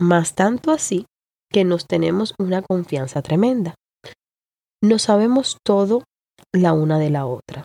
más 0.00 0.34
tanto 0.34 0.70
así 0.70 1.06
que 1.50 1.64
nos 1.64 1.86
tenemos 1.86 2.34
una 2.38 2.62
confianza 2.62 3.22
tremenda. 3.22 3.74
No 4.82 4.98
sabemos 4.98 5.58
todo 5.64 6.04
la 6.52 6.72
una 6.72 6.98
de 6.98 7.10
la 7.10 7.26
otra, 7.26 7.64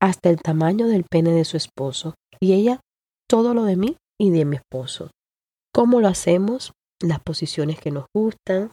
hasta 0.00 0.30
el 0.30 0.40
tamaño 0.40 0.86
del 0.86 1.04
pene 1.04 1.32
de 1.32 1.44
su 1.44 1.56
esposo, 1.56 2.14
y 2.40 2.52
ella 2.52 2.80
todo 3.28 3.54
lo 3.54 3.64
de 3.64 3.76
mí 3.76 3.96
y 4.20 4.30
de 4.30 4.44
mi 4.44 4.56
esposo. 4.56 5.10
¿Cómo 5.74 6.00
lo 6.00 6.08
hacemos? 6.08 6.72
Las 7.00 7.20
posiciones 7.20 7.80
que 7.80 7.90
nos 7.90 8.06
gustan, 8.14 8.70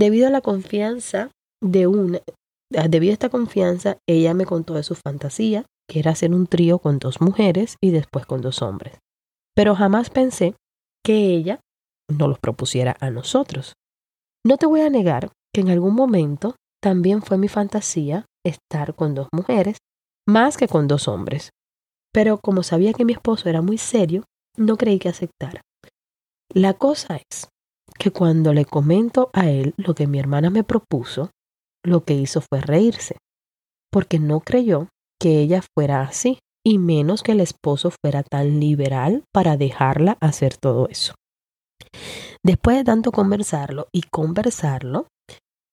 Debido 0.00 0.28
a 0.28 0.30
la 0.30 0.40
confianza 0.40 1.30
de 1.62 1.86
una, 1.86 2.20
debido 2.72 3.10
a 3.10 3.12
esta 3.12 3.28
confianza, 3.28 3.98
ella 4.08 4.32
me 4.32 4.46
contó 4.46 4.72
de 4.72 4.82
su 4.82 4.94
fantasía, 4.94 5.66
que 5.90 6.08
hacer 6.08 6.32
un 6.32 6.46
trío 6.46 6.78
con 6.78 6.98
dos 6.98 7.20
mujeres 7.20 7.76
y 7.82 7.90
después 7.90 8.24
con 8.24 8.40
dos 8.40 8.62
hombres. 8.62 8.98
Pero 9.54 9.74
jamás 9.74 10.08
pensé 10.08 10.54
que 11.04 11.34
ella 11.34 11.60
nos 12.08 12.28
los 12.28 12.38
propusiera 12.38 12.96
a 13.00 13.10
nosotros. 13.10 13.74
No 14.44 14.56
te 14.56 14.66
voy 14.66 14.80
a 14.82 14.90
negar 14.90 15.32
que 15.52 15.60
en 15.62 15.70
algún 15.70 15.94
momento 15.94 16.54
también 16.80 17.22
fue 17.22 17.38
mi 17.38 17.48
fantasía 17.48 18.26
estar 18.44 18.94
con 18.94 19.14
dos 19.14 19.28
mujeres 19.32 19.78
más 20.26 20.56
que 20.56 20.68
con 20.68 20.86
dos 20.86 21.08
hombres. 21.08 21.50
Pero 22.12 22.38
como 22.38 22.62
sabía 22.62 22.92
que 22.92 23.04
mi 23.04 23.12
esposo 23.12 23.48
era 23.48 23.60
muy 23.60 23.78
serio, 23.78 24.24
no 24.56 24.76
creí 24.76 24.98
que 24.98 25.08
aceptara. 25.08 25.60
La 26.52 26.74
cosa 26.74 27.16
es 27.16 27.48
que 27.98 28.10
cuando 28.10 28.52
le 28.52 28.64
comento 28.64 29.30
a 29.32 29.48
él 29.48 29.74
lo 29.76 29.94
que 29.94 30.06
mi 30.06 30.18
hermana 30.18 30.50
me 30.50 30.64
propuso, 30.64 31.30
lo 31.84 32.04
que 32.04 32.14
hizo 32.14 32.40
fue 32.40 32.60
reírse, 32.60 33.16
porque 33.90 34.18
no 34.18 34.40
creyó 34.40 34.88
que 35.20 35.40
ella 35.40 35.62
fuera 35.76 36.02
así, 36.02 36.38
y 36.64 36.78
menos 36.78 37.22
que 37.22 37.32
el 37.32 37.40
esposo 37.40 37.90
fuera 37.90 38.22
tan 38.22 38.60
liberal 38.60 39.24
para 39.32 39.56
dejarla 39.56 40.16
hacer 40.20 40.56
todo 40.56 40.88
eso. 40.88 41.14
Después 42.44 42.76
de 42.76 42.84
tanto 42.84 43.12
conversarlo 43.12 43.88
y 43.92 44.02
conversarlo, 44.02 45.08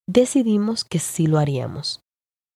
decidimos 0.07 0.83
que 0.83 0.99
sí 0.99 1.27
lo 1.27 1.39
haríamos. 1.39 2.01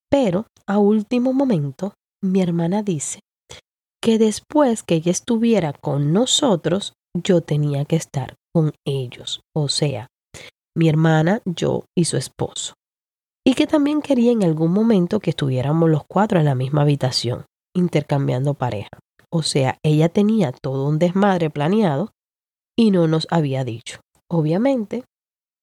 Pero 0.09 0.47
a 0.67 0.77
último 0.79 1.33
momento, 1.33 1.93
mi 2.21 2.41
hermana 2.41 2.83
dice 2.83 3.19
que 4.01 4.17
después 4.17 4.83
que 4.83 4.95
ella 4.95 5.11
estuviera 5.11 5.73
con 5.73 6.11
nosotros, 6.11 6.93
yo 7.15 7.41
tenía 7.41 7.85
que 7.85 7.95
estar 7.95 8.35
con 8.53 8.73
ellos, 8.85 9.41
o 9.55 9.69
sea, 9.69 10.07
mi 10.75 10.89
hermana, 10.89 11.41
yo 11.45 11.85
y 11.97 12.05
su 12.05 12.17
esposo. 12.17 12.73
Y 13.45 13.55
que 13.55 13.67
también 13.67 14.01
quería 14.01 14.31
en 14.31 14.43
algún 14.43 14.71
momento 14.71 15.19
que 15.19 15.31
estuviéramos 15.31 15.89
los 15.89 16.03
cuatro 16.05 16.39
en 16.39 16.45
la 16.45 16.55
misma 16.55 16.83
habitación, 16.83 17.45
intercambiando 17.75 18.53
pareja. 18.53 18.99
O 19.31 19.43
sea, 19.43 19.77
ella 19.83 20.09
tenía 20.09 20.51
todo 20.51 20.87
un 20.87 20.99
desmadre 20.99 21.49
planeado 21.49 22.11
y 22.77 22.91
no 22.91 23.07
nos 23.07 23.27
había 23.31 23.63
dicho. 23.63 24.01
Obviamente, 24.29 25.03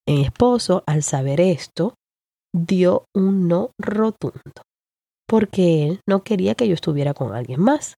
mi 0.08 0.22
esposo, 0.22 0.82
al 0.86 1.02
saber 1.02 1.40
esto, 1.40 1.94
dio 2.52 3.04
un 3.14 3.46
no 3.46 3.70
rotundo, 3.78 4.62
porque 5.28 5.86
él 5.86 6.00
no 6.08 6.22
quería 6.24 6.54
que 6.54 6.66
yo 6.66 6.74
estuviera 6.74 7.14
con 7.14 7.34
alguien 7.34 7.60
más. 7.60 7.94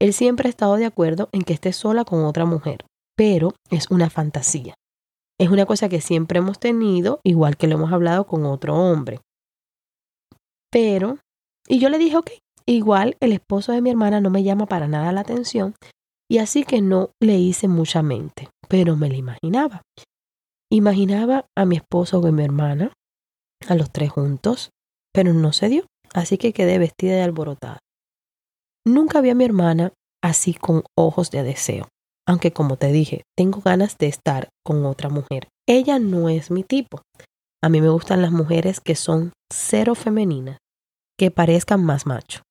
Él 0.00 0.12
siempre 0.12 0.48
ha 0.48 0.50
estado 0.50 0.76
de 0.76 0.86
acuerdo 0.86 1.28
en 1.32 1.42
que 1.42 1.52
esté 1.52 1.72
sola 1.72 2.04
con 2.04 2.24
otra 2.24 2.44
mujer, 2.44 2.84
pero 3.16 3.54
es 3.70 3.90
una 3.90 4.10
fantasía. 4.10 4.74
Es 5.42 5.50
una 5.50 5.66
cosa 5.66 5.88
que 5.88 6.00
siempre 6.00 6.38
hemos 6.38 6.60
tenido, 6.60 7.18
igual 7.24 7.56
que 7.56 7.66
lo 7.66 7.74
hemos 7.74 7.92
hablado 7.92 8.28
con 8.28 8.46
otro 8.46 8.76
hombre. 8.76 9.18
Pero, 10.70 11.18
y 11.66 11.80
yo 11.80 11.88
le 11.88 11.98
dije, 11.98 12.16
ok, 12.16 12.30
igual 12.64 13.16
el 13.18 13.32
esposo 13.32 13.72
de 13.72 13.80
mi 13.80 13.90
hermana 13.90 14.20
no 14.20 14.30
me 14.30 14.44
llama 14.44 14.66
para 14.66 14.86
nada 14.86 15.10
la 15.10 15.22
atención, 15.22 15.74
y 16.30 16.38
así 16.38 16.62
que 16.62 16.80
no 16.80 17.10
le 17.20 17.40
hice 17.40 17.66
mucha 17.66 18.04
mente, 18.04 18.50
pero 18.68 18.94
me 18.94 19.08
lo 19.08 19.16
imaginaba. 19.16 19.82
Imaginaba 20.70 21.46
a 21.58 21.64
mi 21.64 21.74
esposo 21.74 22.20
con 22.20 22.36
mi 22.36 22.44
hermana, 22.44 22.92
a 23.66 23.74
los 23.74 23.90
tres 23.90 24.12
juntos, 24.12 24.70
pero 25.12 25.32
no 25.32 25.52
se 25.52 25.68
dio, 25.68 25.86
así 26.14 26.38
que 26.38 26.52
quedé 26.52 26.78
vestida 26.78 27.14
de 27.14 27.22
alborotada. 27.22 27.80
Nunca 28.86 29.20
vi 29.20 29.30
a 29.30 29.34
mi 29.34 29.44
hermana 29.44 29.92
así 30.22 30.54
con 30.54 30.84
ojos 30.96 31.32
de 31.32 31.42
deseo, 31.42 31.88
aunque 32.26 32.52
como 32.52 32.76
te 32.76 32.92
dije, 32.92 33.22
tengo 33.36 33.60
ganas 33.60 33.98
de 33.98 34.06
estar 34.06 34.48
con 34.64 34.84
otra 34.86 35.08
mujer. 35.08 35.48
Ella 35.68 35.98
no 35.98 36.28
es 36.28 36.50
mi 36.50 36.64
tipo. 36.64 37.02
A 37.62 37.68
mí 37.68 37.80
me 37.80 37.88
gustan 37.88 38.22
las 38.22 38.32
mujeres 38.32 38.80
que 38.80 38.96
son 38.96 39.32
cero 39.52 39.94
femeninas, 39.94 40.58
que 41.18 41.30
parezcan 41.30 41.84
más 41.84 42.06
macho. 42.06 42.42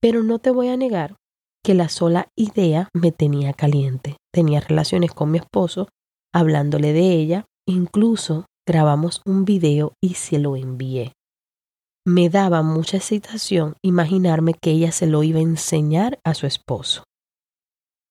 Pero 0.00 0.22
no 0.22 0.38
te 0.38 0.50
voy 0.50 0.68
a 0.68 0.76
negar 0.76 1.16
que 1.64 1.74
la 1.74 1.88
sola 1.88 2.28
idea 2.36 2.88
me 2.94 3.12
tenía 3.12 3.52
caliente. 3.52 4.16
Tenía 4.32 4.60
relaciones 4.60 5.12
con 5.12 5.30
mi 5.30 5.38
esposo, 5.38 5.88
hablándole 6.32 6.92
de 6.92 7.10
ella, 7.12 7.44
incluso 7.66 8.46
grabamos 8.66 9.20
un 9.26 9.44
video 9.44 9.94
y 10.00 10.14
se 10.14 10.38
lo 10.38 10.56
envié. 10.56 11.12
Me 12.06 12.30
daba 12.30 12.62
mucha 12.62 12.98
excitación 12.98 13.74
imaginarme 13.82 14.54
que 14.54 14.70
ella 14.70 14.92
se 14.92 15.08
lo 15.08 15.24
iba 15.24 15.40
a 15.40 15.42
enseñar 15.42 16.20
a 16.24 16.34
su 16.34 16.46
esposo. 16.46 17.02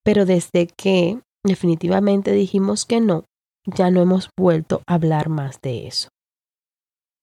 Pero 0.05 0.25
desde 0.25 0.67
que 0.67 1.19
definitivamente 1.43 2.31
dijimos 2.31 2.85
que 2.85 3.01
no, 3.01 3.25
ya 3.65 3.89
no 3.89 4.01
hemos 4.01 4.29
vuelto 4.37 4.81
a 4.87 4.93
hablar 4.93 5.29
más 5.29 5.59
de 5.61 5.87
eso. 5.87 6.09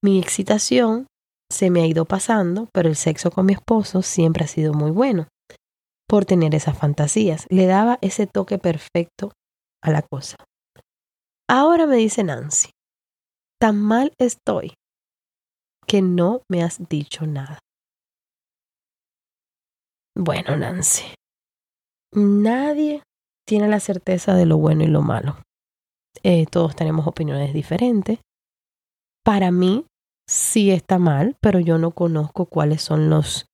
Mi 0.03 0.19
excitación 0.19 1.07
se 1.49 1.69
me 1.69 1.81
ha 1.81 1.87
ido 1.87 2.05
pasando, 2.05 2.67
pero 2.73 2.89
el 2.89 2.95
sexo 2.95 3.31
con 3.31 3.45
mi 3.45 3.53
esposo 3.53 4.01
siempre 4.01 4.43
ha 4.43 4.47
sido 4.47 4.73
muy 4.73 4.91
bueno 4.91 5.27
por 6.09 6.25
tener 6.25 6.53
esas 6.55 6.77
fantasías. 6.77 7.45
Le 7.49 7.65
daba 7.65 7.99
ese 8.01 8.27
toque 8.27 8.57
perfecto 8.57 9.31
a 9.81 9.91
la 9.91 10.01
cosa. 10.01 10.35
Ahora 11.49 11.87
me 11.87 11.95
dice 11.95 12.23
Nancy, 12.23 12.69
tan 13.59 13.81
mal 13.81 14.13
estoy 14.19 14.73
que 15.87 16.01
no 16.01 16.41
me 16.49 16.63
has 16.63 16.79
dicho 16.89 17.25
nada. 17.25 17.59
Bueno, 20.15 20.55
Nancy, 20.57 21.03
nadie 22.15 23.03
tiene 23.47 23.67
la 23.67 23.79
certeza 23.79 24.35
de 24.35 24.45
lo 24.45 24.57
bueno 24.57 24.83
y 24.83 24.87
lo 24.87 25.01
malo. 25.01 25.37
Eh, 26.23 26.45
todos 26.45 26.75
tenemos 26.75 27.07
opiniones 27.07 27.53
diferentes. 27.53 28.19
Para 29.25 29.51
mí, 29.51 29.85
sí 30.29 30.71
está 30.71 30.99
mal, 30.99 31.35
pero 31.41 31.59
yo 31.59 31.77
no 31.77 31.91
conozco 31.91 32.45
cuáles 32.45 32.81
son 32.81 33.09
los 33.09 33.45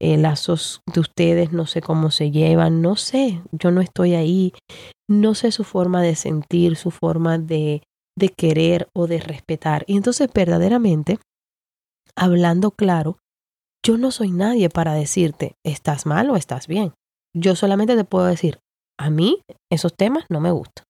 eh, 0.00 0.16
lazos 0.16 0.82
de 0.92 1.00
ustedes, 1.00 1.52
no 1.52 1.66
sé 1.66 1.80
cómo 1.80 2.10
se 2.10 2.30
llevan, 2.30 2.82
no 2.82 2.96
sé, 2.96 3.42
yo 3.52 3.70
no 3.70 3.80
estoy 3.80 4.14
ahí, 4.14 4.52
no 5.08 5.34
sé 5.34 5.52
su 5.52 5.64
forma 5.64 6.02
de 6.02 6.14
sentir, 6.16 6.76
su 6.76 6.90
forma 6.90 7.38
de, 7.38 7.82
de 8.16 8.28
querer 8.28 8.88
o 8.94 9.06
de 9.06 9.20
respetar. 9.20 9.84
Y 9.86 9.96
entonces 9.96 10.28
verdaderamente, 10.32 11.18
hablando 12.16 12.72
claro, 12.72 13.18
yo 13.84 13.98
no 13.98 14.10
soy 14.10 14.30
nadie 14.30 14.68
para 14.68 14.94
decirte, 14.94 15.56
estás 15.64 16.06
mal 16.06 16.30
o 16.30 16.36
estás 16.36 16.66
bien. 16.66 16.94
Yo 17.34 17.56
solamente 17.56 17.96
te 17.96 18.04
puedo 18.04 18.26
decir, 18.26 18.58
a 18.98 19.10
mí 19.10 19.40
esos 19.70 19.94
temas 19.94 20.24
no 20.30 20.40
me 20.40 20.50
gustan. 20.50 20.84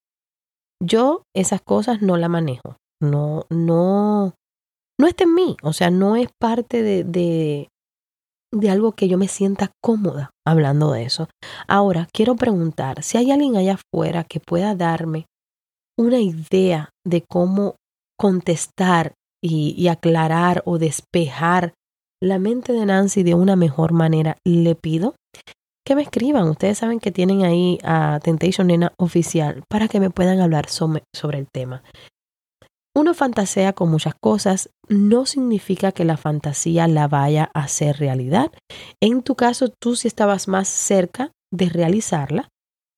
Yo 0.82 1.22
esas 1.34 1.60
cosas 1.62 2.02
no 2.02 2.16
la 2.16 2.28
manejo. 2.28 2.76
No, 3.00 3.46
no, 3.50 4.34
no 4.98 5.06
está 5.06 5.24
en 5.24 5.34
mí, 5.34 5.56
o 5.62 5.72
sea, 5.72 5.90
no 5.90 6.16
es 6.16 6.28
parte 6.40 6.82
de, 6.82 7.04
de, 7.04 7.68
de 8.52 8.70
algo 8.70 8.92
que 8.92 9.08
yo 9.08 9.18
me 9.18 9.28
sienta 9.28 9.72
cómoda 9.82 10.30
hablando 10.46 10.92
de 10.92 11.04
eso. 11.04 11.28
Ahora, 11.66 12.08
quiero 12.12 12.36
preguntar 12.36 13.02
si 13.02 13.18
hay 13.18 13.30
alguien 13.30 13.56
allá 13.56 13.74
afuera 13.74 14.24
que 14.24 14.40
pueda 14.40 14.74
darme 14.74 15.26
una 15.98 16.20
idea 16.20 16.90
de 17.04 17.22
cómo 17.28 17.76
contestar 18.18 19.14
y, 19.42 19.88
aclarar 19.88 20.62
o 20.64 20.78
despejar 20.78 21.74
la 22.20 22.38
mente 22.38 22.72
de 22.72 22.86
Nancy 22.86 23.24
de 23.24 23.34
una 23.34 23.56
mejor 23.56 23.92
manera, 23.92 24.36
le 24.44 24.76
pido 24.76 25.16
que 25.84 25.94
me 25.96 26.02
escriban. 26.02 26.48
Ustedes 26.48 26.78
saben 26.78 27.00
que 27.00 27.12
tienen 27.12 27.44
ahí 27.44 27.78
a 27.82 28.20
Temptation 28.22 28.68
Nena 28.68 28.92
oficial 28.98 29.62
para 29.68 29.88
que 29.88 30.00
me 30.00 30.10
puedan 30.10 30.40
hablar 30.40 30.68
sobre, 30.68 31.02
el 31.38 31.48
tema. 31.48 31.82
Uno 32.94 33.14
fantasea 33.14 33.72
con 33.72 33.90
muchas 33.90 34.14
cosas, 34.20 34.70
no 34.88 35.24
significa 35.24 35.92
que 35.92 36.04
la 36.04 36.18
fantasía 36.18 36.86
la 36.88 37.08
vaya 37.08 37.50
a 37.54 37.64
hacer 37.64 37.96
realidad. 37.96 38.52
En 39.00 39.22
tu 39.22 39.34
caso, 39.34 39.68
tú 39.80 39.96
sí 39.96 40.08
estabas 40.08 40.46
más 40.46 40.68
cerca 40.68 41.32
de 41.50 41.70
realizarla, 41.70 42.48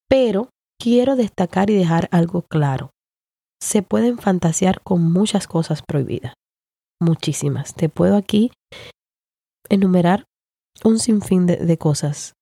pero 0.09 0.49
quiero 0.81 1.15
destacar 1.15 1.69
y 1.69 1.75
dejar 1.75 2.09
algo 2.11 2.41
claro. 2.41 2.91
Se 3.61 3.81
pueden 3.83 4.17
fantasear 4.17 4.81
con 4.81 5.01
muchas 5.01 5.47
cosas 5.47 5.81
prohibidas, 5.81 6.33
muchísimas. 7.01 7.73
Te 7.73 7.87
puedo 7.87 8.17
aquí 8.17 8.51
enumerar 9.69 10.25
un 10.83 10.99
sinfín 10.99 11.45
de, 11.45 11.55
de 11.55 11.77
cosas 11.77 12.34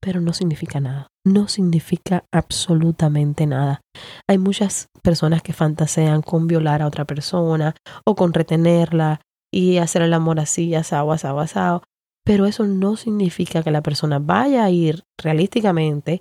pero 0.00 0.20
no 0.20 0.32
significa 0.32 0.80
nada. 0.80 1.08
No 1.24 1.48
significa 1.48 2.24
absolutamente 2.32 3.46
nada. 3.46 3.80
Hay 4.28 4.38
muchas 4.38 4.88
personas 5.02 5.42
que 5.42 5.52
fantasean 5.52 6.22
con 6.22 6.46
violar 6.46 6.82
a 6.82 6.86
otra 6.86 7.04
persona 7.04 7.74
o 8.04 8.14
con 8.14 8.32
retenerla 8.32 9.20
y 9.52 9.78
hacer 9.78 10.02
el 10.02 10.14
amor 10.14 10.40
así, 10.40 10.74
asado, 10.74 11.12
asado, 11.12 11.40
asado. 11.40 11.82
Pero 12.24 12.46
eso 12.46 12.64
no 12.64 12.96
significa 12.96 13.62
que 13.62 13.70
la 13.70 13.82
persona 13.82 14.18
vaya 14.18 14.64
a 14.64 14.70
ir 14.70 15.04
realísticamente 15.18 16.20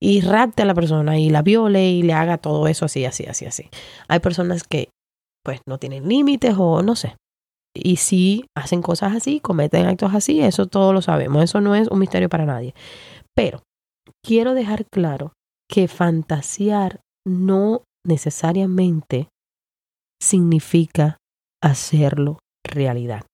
y 0.00 0.20
rapte 0.20 0.62
a 0.62 0.66
la 0.66 0.74
persona 0.74 1.18
y 1.18 1.30
la 1.30 1.42
viole 1.42 1.90
y 1.90 2.02
le 2.02 2.12
haga 2.12 2.36
todo 2.36 2.68
eso 2.68 2.84
así, 2.84 3.06
así, 3.06 3.24
así, 3.24 3.46
así. 3.46 3.70
Hay 4.08 4.20
personas 4.20 4.64
que 4.64 4.90
pues 5.42 5.60
no 5.66 5.78
tienen 5.78 6.08
límites 6.08 6.54
o 6.58 6.82
no 6.82 6.94
sé. 6.94 7.16
Y 7.74 7.96
si 7.96 8.46
hacen 8.56 8.82
cosas 8.82 9.14
así, 9.14 9.40
cometen 9.40 9.86
actos 9.86 10.14
así, 10.14 10.40
eso 10.40 10.66
todos 10.66 10.94
lo 10.94 11.02
sabemos. 11.02 11.44
Eso 11.44 11.60
no 11.60 11.74
es 11.74 11.88
un 11.88 11.98
misterio 11.98 12.28
para 12.28 12.46
nadie. 12.46 12.74
Pero 13.36 13.62
quiero 14.24 14.54
dejar 14.54 14.86
claro 14.90 15.34
que 15.68 15.88
fantasear 15.88 17.00
no 17.26 17.82
necesariamente 18.06 19.28
significa 20.22 21.18
hacerlo 21.62 22.38
realidad. 22.64 23.24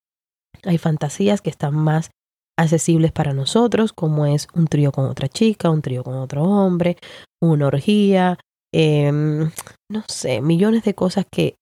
Hay 0.65 0.79
fantasías 0.79 1.41
que 1.41 1.51
están 1.51 1.75
más 1.75 2.11
accesibles 2.59 3.13
para 3.13 3.33
nosotros, 3.33 3.93
como 3.93 4.27
es 4.27 4.49
un 4.55 4.67
trío 4.67 4.93
con 4.93 5.07
otra 5.07 5.29
chica, 5.29 5.71
un 5.71 5.83
trío 5.83 6.05
con 6.05 6.15
otro 6.15 6.43
hombre, 6.43 6.97
una 7.41 7.67
orgía, 7.67 8.39
em, 8.75 9.51
no 9.91 10.05
sé, 10.09 10.41
millones 10.41 10.85
de 10.85 10.95
cosas 10.95 11.27
que 11.31 11.57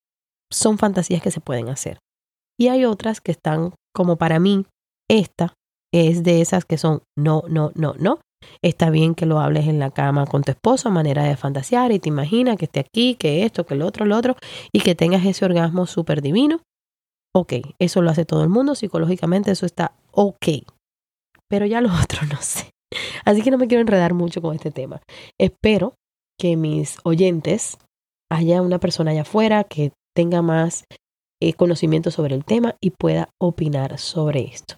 son 0.53 0.79
fantasías 0.79 1.23
que 1.23 1.31
se 1.31 1.41
pueden 1.41 1.69
hacer. 1.69 1.99
Y 2.59 2.69
hay 2.69 2.85
otras 2.85 3.21
que 3.21 3.33
están 3.33 3.73
como 3.95 4.17
para 4.17 4.39
mí, 4.39 4.67
esta 5.09 5.55
es 5.93 6.23
de 6.23 6.41
esas 6.41 6.65
que 6.65 6.79
son 6.79 7.03
no, 7.19 7.43
no, 7.49 7.73
no, 7.75 7.95
no, 7.99 8.21
Está 8.63 8.91
bien 8.91 9.15
que 9.15 9.27
lo 9.27 9.41
hables 9.41 9.67
en 9.67 9.79
la 9.79 9.91
cama 9.91 10.27
con 10.27 10.43
tu 10.43 10.51
esposo 10.51 10.91
manera 10.91 11.25
de 11.25 11.37
fantasear 11.37 11.93
y 11.93 11.99
te 11.99 12.09
imaginas 12.09 12.57
que 12.57 12.67
esté 12.67 12.81
aquí, 12.81 13.15
que 13.15 13.45
esto, 13.45 13.65
que 13.65 13.75
lo 13.75 13.87
otro, 13.87 14.05
lo 14.05 14.17
otro, 14.17 14.37
y 14.73 14.81
que 14.81 14.95
tengas 14.95 15.25
ese 15.25 15.45
orgasmo 15.45 15.87
súper 15.87 16.23
divino. 16.23 16.61
Ok, 17.35 17.55
eso 17.79 18.03
lo 18.03 18.11
hace 18.11 18.25
todo 18.25 18.43
el 18.43 18.49
mundo, 18.49 18.75
psicológicamente 18.75 19.51
eso 19.51 19.67
está 19.67 19.93
ok. 20.13 20.47
Pero 21.49 21.67
ya 21.67 21.81
lo 21.81 21.91
otro 22.03 22.27
no 22.27 22.41
sé. 22.41 22.71
Así 23.25 23.43
que 23.43 23.51
no 23.51 23.59
me 23.59 23.69
quiero 23.69 23.83
enredar 23.83 24.15
mucho 24.15 24.43
con 24.43 24.55
este 24.55 24.71
tema. 24.71 25.01
Espero 25.39 25.95
que 26.39 26.57
mis 26.57 26.99
oyentes, 27.05 27.79
haya 28.31 28.63
una 28.63 28.79
persona 28.79 29.11
allá 29.11 29.23
afuera 29.23 29.65
que 29.65 29.93
tenga 30.15 30.41
más 30.41 30.85
eh, 31.43 31.53
conocimiento 31.55 32.11
sobre 32.11 32.35
el 32.35 32.45
tema 32.45 32.77
y 32.81 32.91
pueda 32.91 33.29
opinar 33.41 33.99
sobre 33.99 34.45
esto. 34.45 34.77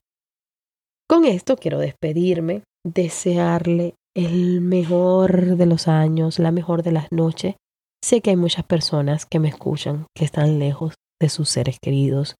Con 1.08 1.24
esto 1.24 1.56
quiero 1.56 1.78
despedirme 1.78 2.62
desearle 2.84 3.94
el 4.14 4.60
mejor 4.60 5.56
de 5.56 5.66
los 5.66 5.88
años, 5.88 6.38
la 6.38 6.50
mejor 6.50 6.82
de 6.82 6.92
las 6.92 7.10
noches. 7.10 7.56
Sé 8.04 8.20
que 8.20 8.30
hay 8.30 8.36
muchas 8.36 8.64
personas 8.64 9.26
que 9.26 9.38
me 9.38 9.48
escuchan, 9.48 10.06
que 10.14 10.24
están 10.24 10.58
lejos 10.58 10.94
de 11.20 11.28
sus 11.28 11.48
seres 11.48 11.78
queridos, 11.80 12.34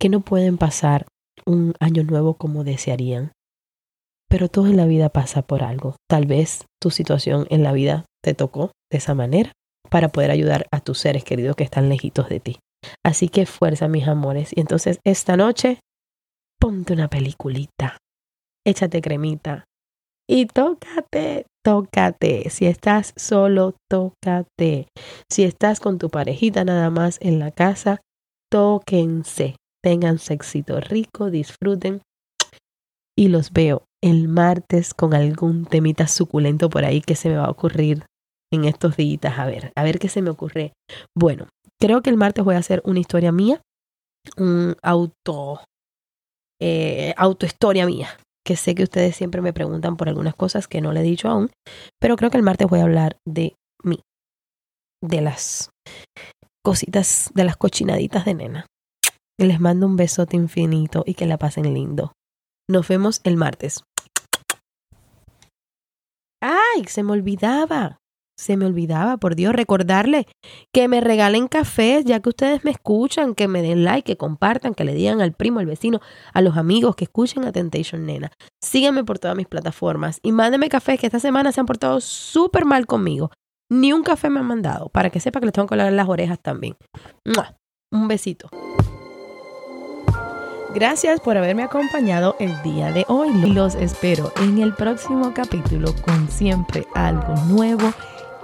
que 0.00 0.08
no 0.08 0.20
pueden 0.20 0.58
pasar 0.58 1.06
un 1.46 1.74
año 1.80 2.02
nuevo 2.02 2.34
como 2.34 2.64
desearían. 2.64 3.32
pero 4.28 4.48
todo 4.48 4.66
en 4.66 4.76
la 4.76 4.86
vida 4.86 5.10
pasa 5.10 5.42
por 5.42 5.62
algo. 5.62 5.94
Tal 6.10 6.26
vez 6.26 6.64
tu 6.82 6.90
situación 6.90 7.46
en 7.50 7.62
la 7.62 7.72
vida 7.72 8.04
te 8.20 8.34
tocó 8.34 8.72
de 8.90 8.98
esa 8.98 9.14
manera 9.14 9.52
para 9.90 10.08
poder 10.08 10.32
ayudar 10.32 10.66
a 10.72 10.80
tus 10.80 10.98
seres 10.98 11.22
queridos 11.22 11.54
que 11.54 11.62
están 11.62 11.88
lejitos 11.88 12.28
de 12.28 12.40
ti. 12.40 12.58
Así 13.04 13.28
que 13.28 13.46
fuerza, 13.46 13.86
mis 13.86 14.08
amores. 14.08 14.50
Y 14.52 14.60
entonces 14.60 14.98
esta 15.04 15.36
noche, 15.36 15.78
ponte 16.58 16.92
una 16.94 17.08
peliculita, 17.08 17.98
échate 18.66 19.00
cremita 19.00 19.66
y 20.28 20.46
tócate, 20.46 21.46
tócate. 21.64 22.48
Si 22.50 22.66
estás 22.66 23.12
solo, 23.16 23.74
tócate. 23.90 24.88
Si 25.30 25.44
estás 25.44 25.80
con 25.80 25.98
tu 25.98 26.08
parejita 26.08 26.64
nada 26.64 26.90
más 26.90 27.18
en 27.20 27.38
la 27.38 27.50
casa, 27.50 28.00
tóquense. 28.50 29.56
Tengan 29.82 30.18
éxito 30.28 30.80
rico, 30.80 31.30
disfruten. 31.30 32.00
Y 33.16 33.28
los 33.28 33.52
veo 33.52 33.84
el 34.02 34.28
martes 34.28 34.94
con 34.94 35.14
algún 35.14 35.66
temita 35.66 36.08
suculento 36.08 36.68
por 36.70 36.84
ahí 36.84 37.00
que 37.00 37.16
se 37.16 37.28
me 37.28 37.36
va 37.36 37.46
a 37.46 37.50
ocurrir 37.50 38.06
en 38.52 38.64
estos 38.64 38.96
días. 38.96 39.38
A 39.38 39.46
ver, 39.46 39.72
a 39.76 39.82
ver 39.82 39.98
qué 39.98 40.08
se 40.08 40.22
me 40.22 40.30
ocurre. 40.30 40.72
Bueno, 41.14 41.48
creo 41.80 42.02
que 42.02 42.10
el 42.10 42.16
martes 42.16 42.44
voy 42.44 42.54
a 42.54 42.58
hacer 42.58 42.80
una 42.84 43.00
historia 43.00 43.30
mía, 43.30 43.60
un 44.36 44.74
auto, 44.82 45.60
eh, 46.60 47.14
autohistoria 47.16 47.86
mía, 47.86 48.08
que 48.44 48.56
sé 48.56 48.74
que 48.74 48.82
ustedes 48.82 49.16
siempre 49.16 49.40
me 49.40 49.52
preguntan 49.52 49.96
por 49.96 50.08
algunas 50.08 50.34
cosas 50.34 50.68
que 50.68 50.80
no 50.80 50.92
le 50.92 51.00
he 51.00 51.04
dicho 51.04 51.28
aún, 51.28 51.50
pero 52.00 52.16
creo 52.16 52.30
que 52.30 52.36
el 52.36 52.42
martes 52.42 52.68
voy 52.68 52.80
a 52.80 52.84
hablar 52.84 53.16
de 53.26 53.56
mí, 53.82 54.00
de 55.02 55.20
las 55.20 55.70
cositas, 56.64 57.30
de 57.34 57.44
las 57.44 57.56
cochinaditas 57.56 58.24
de 58.24 58.34
nena. 58.34 58.66
Les 59.38 59.60
mando 59.60 59.86
un 59.86 59.96
besote 59.96 60.36
infinito 60.36 61.02
y 61.06 61.14
que 61.14 61.26
la 61.26 61.38
pasen 61.38 61.74
lindo. 61.74 62.12
Nos 62.70 62.86
vemos 62.86 63.20
el 63.24 63.36
martes. 63.36 63.82
¡Ay! 66.40 66.84
Se 66.86 67.02
me 67.02 67.12
olvidaba. 67.12 67.98
Se 68.36 68.56
me 68.56 68.66
olvidaba, 68.66 69.16
por 69.16 69.36
Dios, 69.36 69.54
recordarle 69.54 70.26
que 70.72 70.88
me 70.88 71.00
regalen 71.00 71.46
cafés, 71.46 72.04
ya 72.04 72.20
que 72.20 72.30
ustedes 72.30 72.64
me 72.64 72.72
escuchan, 72.72 73.34
que 73.34 73.46
me 73.46 73.62
den 73.62 73.84
like, 73.84 74.04
que 74.04 74.16
compartan, 74.16 74.74
que 74.74 74.84
le 74.84 74.94
digan 74.94 75.20
al 75.20 75.32
primo, 75.32 75.60
al 75.60 75.66
vecino, 75.66 76.00
a 76.32 76.40
los 76.40 76.56
amigos 76.56 76.96
que 76.96 77.04
escuchen 77.04 77.44
a 77.44 77.52
Temptation 77.52 78.04
Nena. 78.06 78.32
Síganme 78.60 79.04
por 79.04 79.20
todas 79.20 79.36
mis 79.36 79.46
plataformas 79.46 80.18
y 80.22 80.32
mándenme 80.32 80.68
cafés 80.68 80.98
que 80.98 81.06
esta 81.06 81.20
semana 81.20 81.52
se 81.52 81.60
han 81.60 81.66
portado 81.66 82.00
súper 82.00 82.64
mal 82.64 82.86
conmigo. 82.86 83.30
Ni 83.70 83.92
un 83.92 84.02
café 84.02 84.28
me 84.30 84.40
han 84.40 84.46
mandado, 84.46 84.88
para 84.88 85.10
que 85.10 85.20
sepa 85.20 85.40
que 85.40 85.46
les 85.46 85.52
tengo 85.52 85.68
que 85.68 85.76
las 85.76 86.08
orejas 86.08 86.40
también. 86.40 86.76
Un 87.92 88.08
besito. 88.08 88.50
Gracias 90.74 91.20
por 91.20 91.38
haberme 91.38 91.62
acompañado 91.62 92.34
el 92.40 92.60
día 92.62 92.90
de 92.90 93.04
hoy. 93.06 93.32
Los 93.52 93.76
espero 93.76 94.32
en 94.42 94.58
el 94.58 94.74
próximo 94.74 95.32
capítulo 95.32 95.94
con 96.04 96.28
siempre 96.28 96.84
algo 96.94 97.36
nuevo 97.46 97.94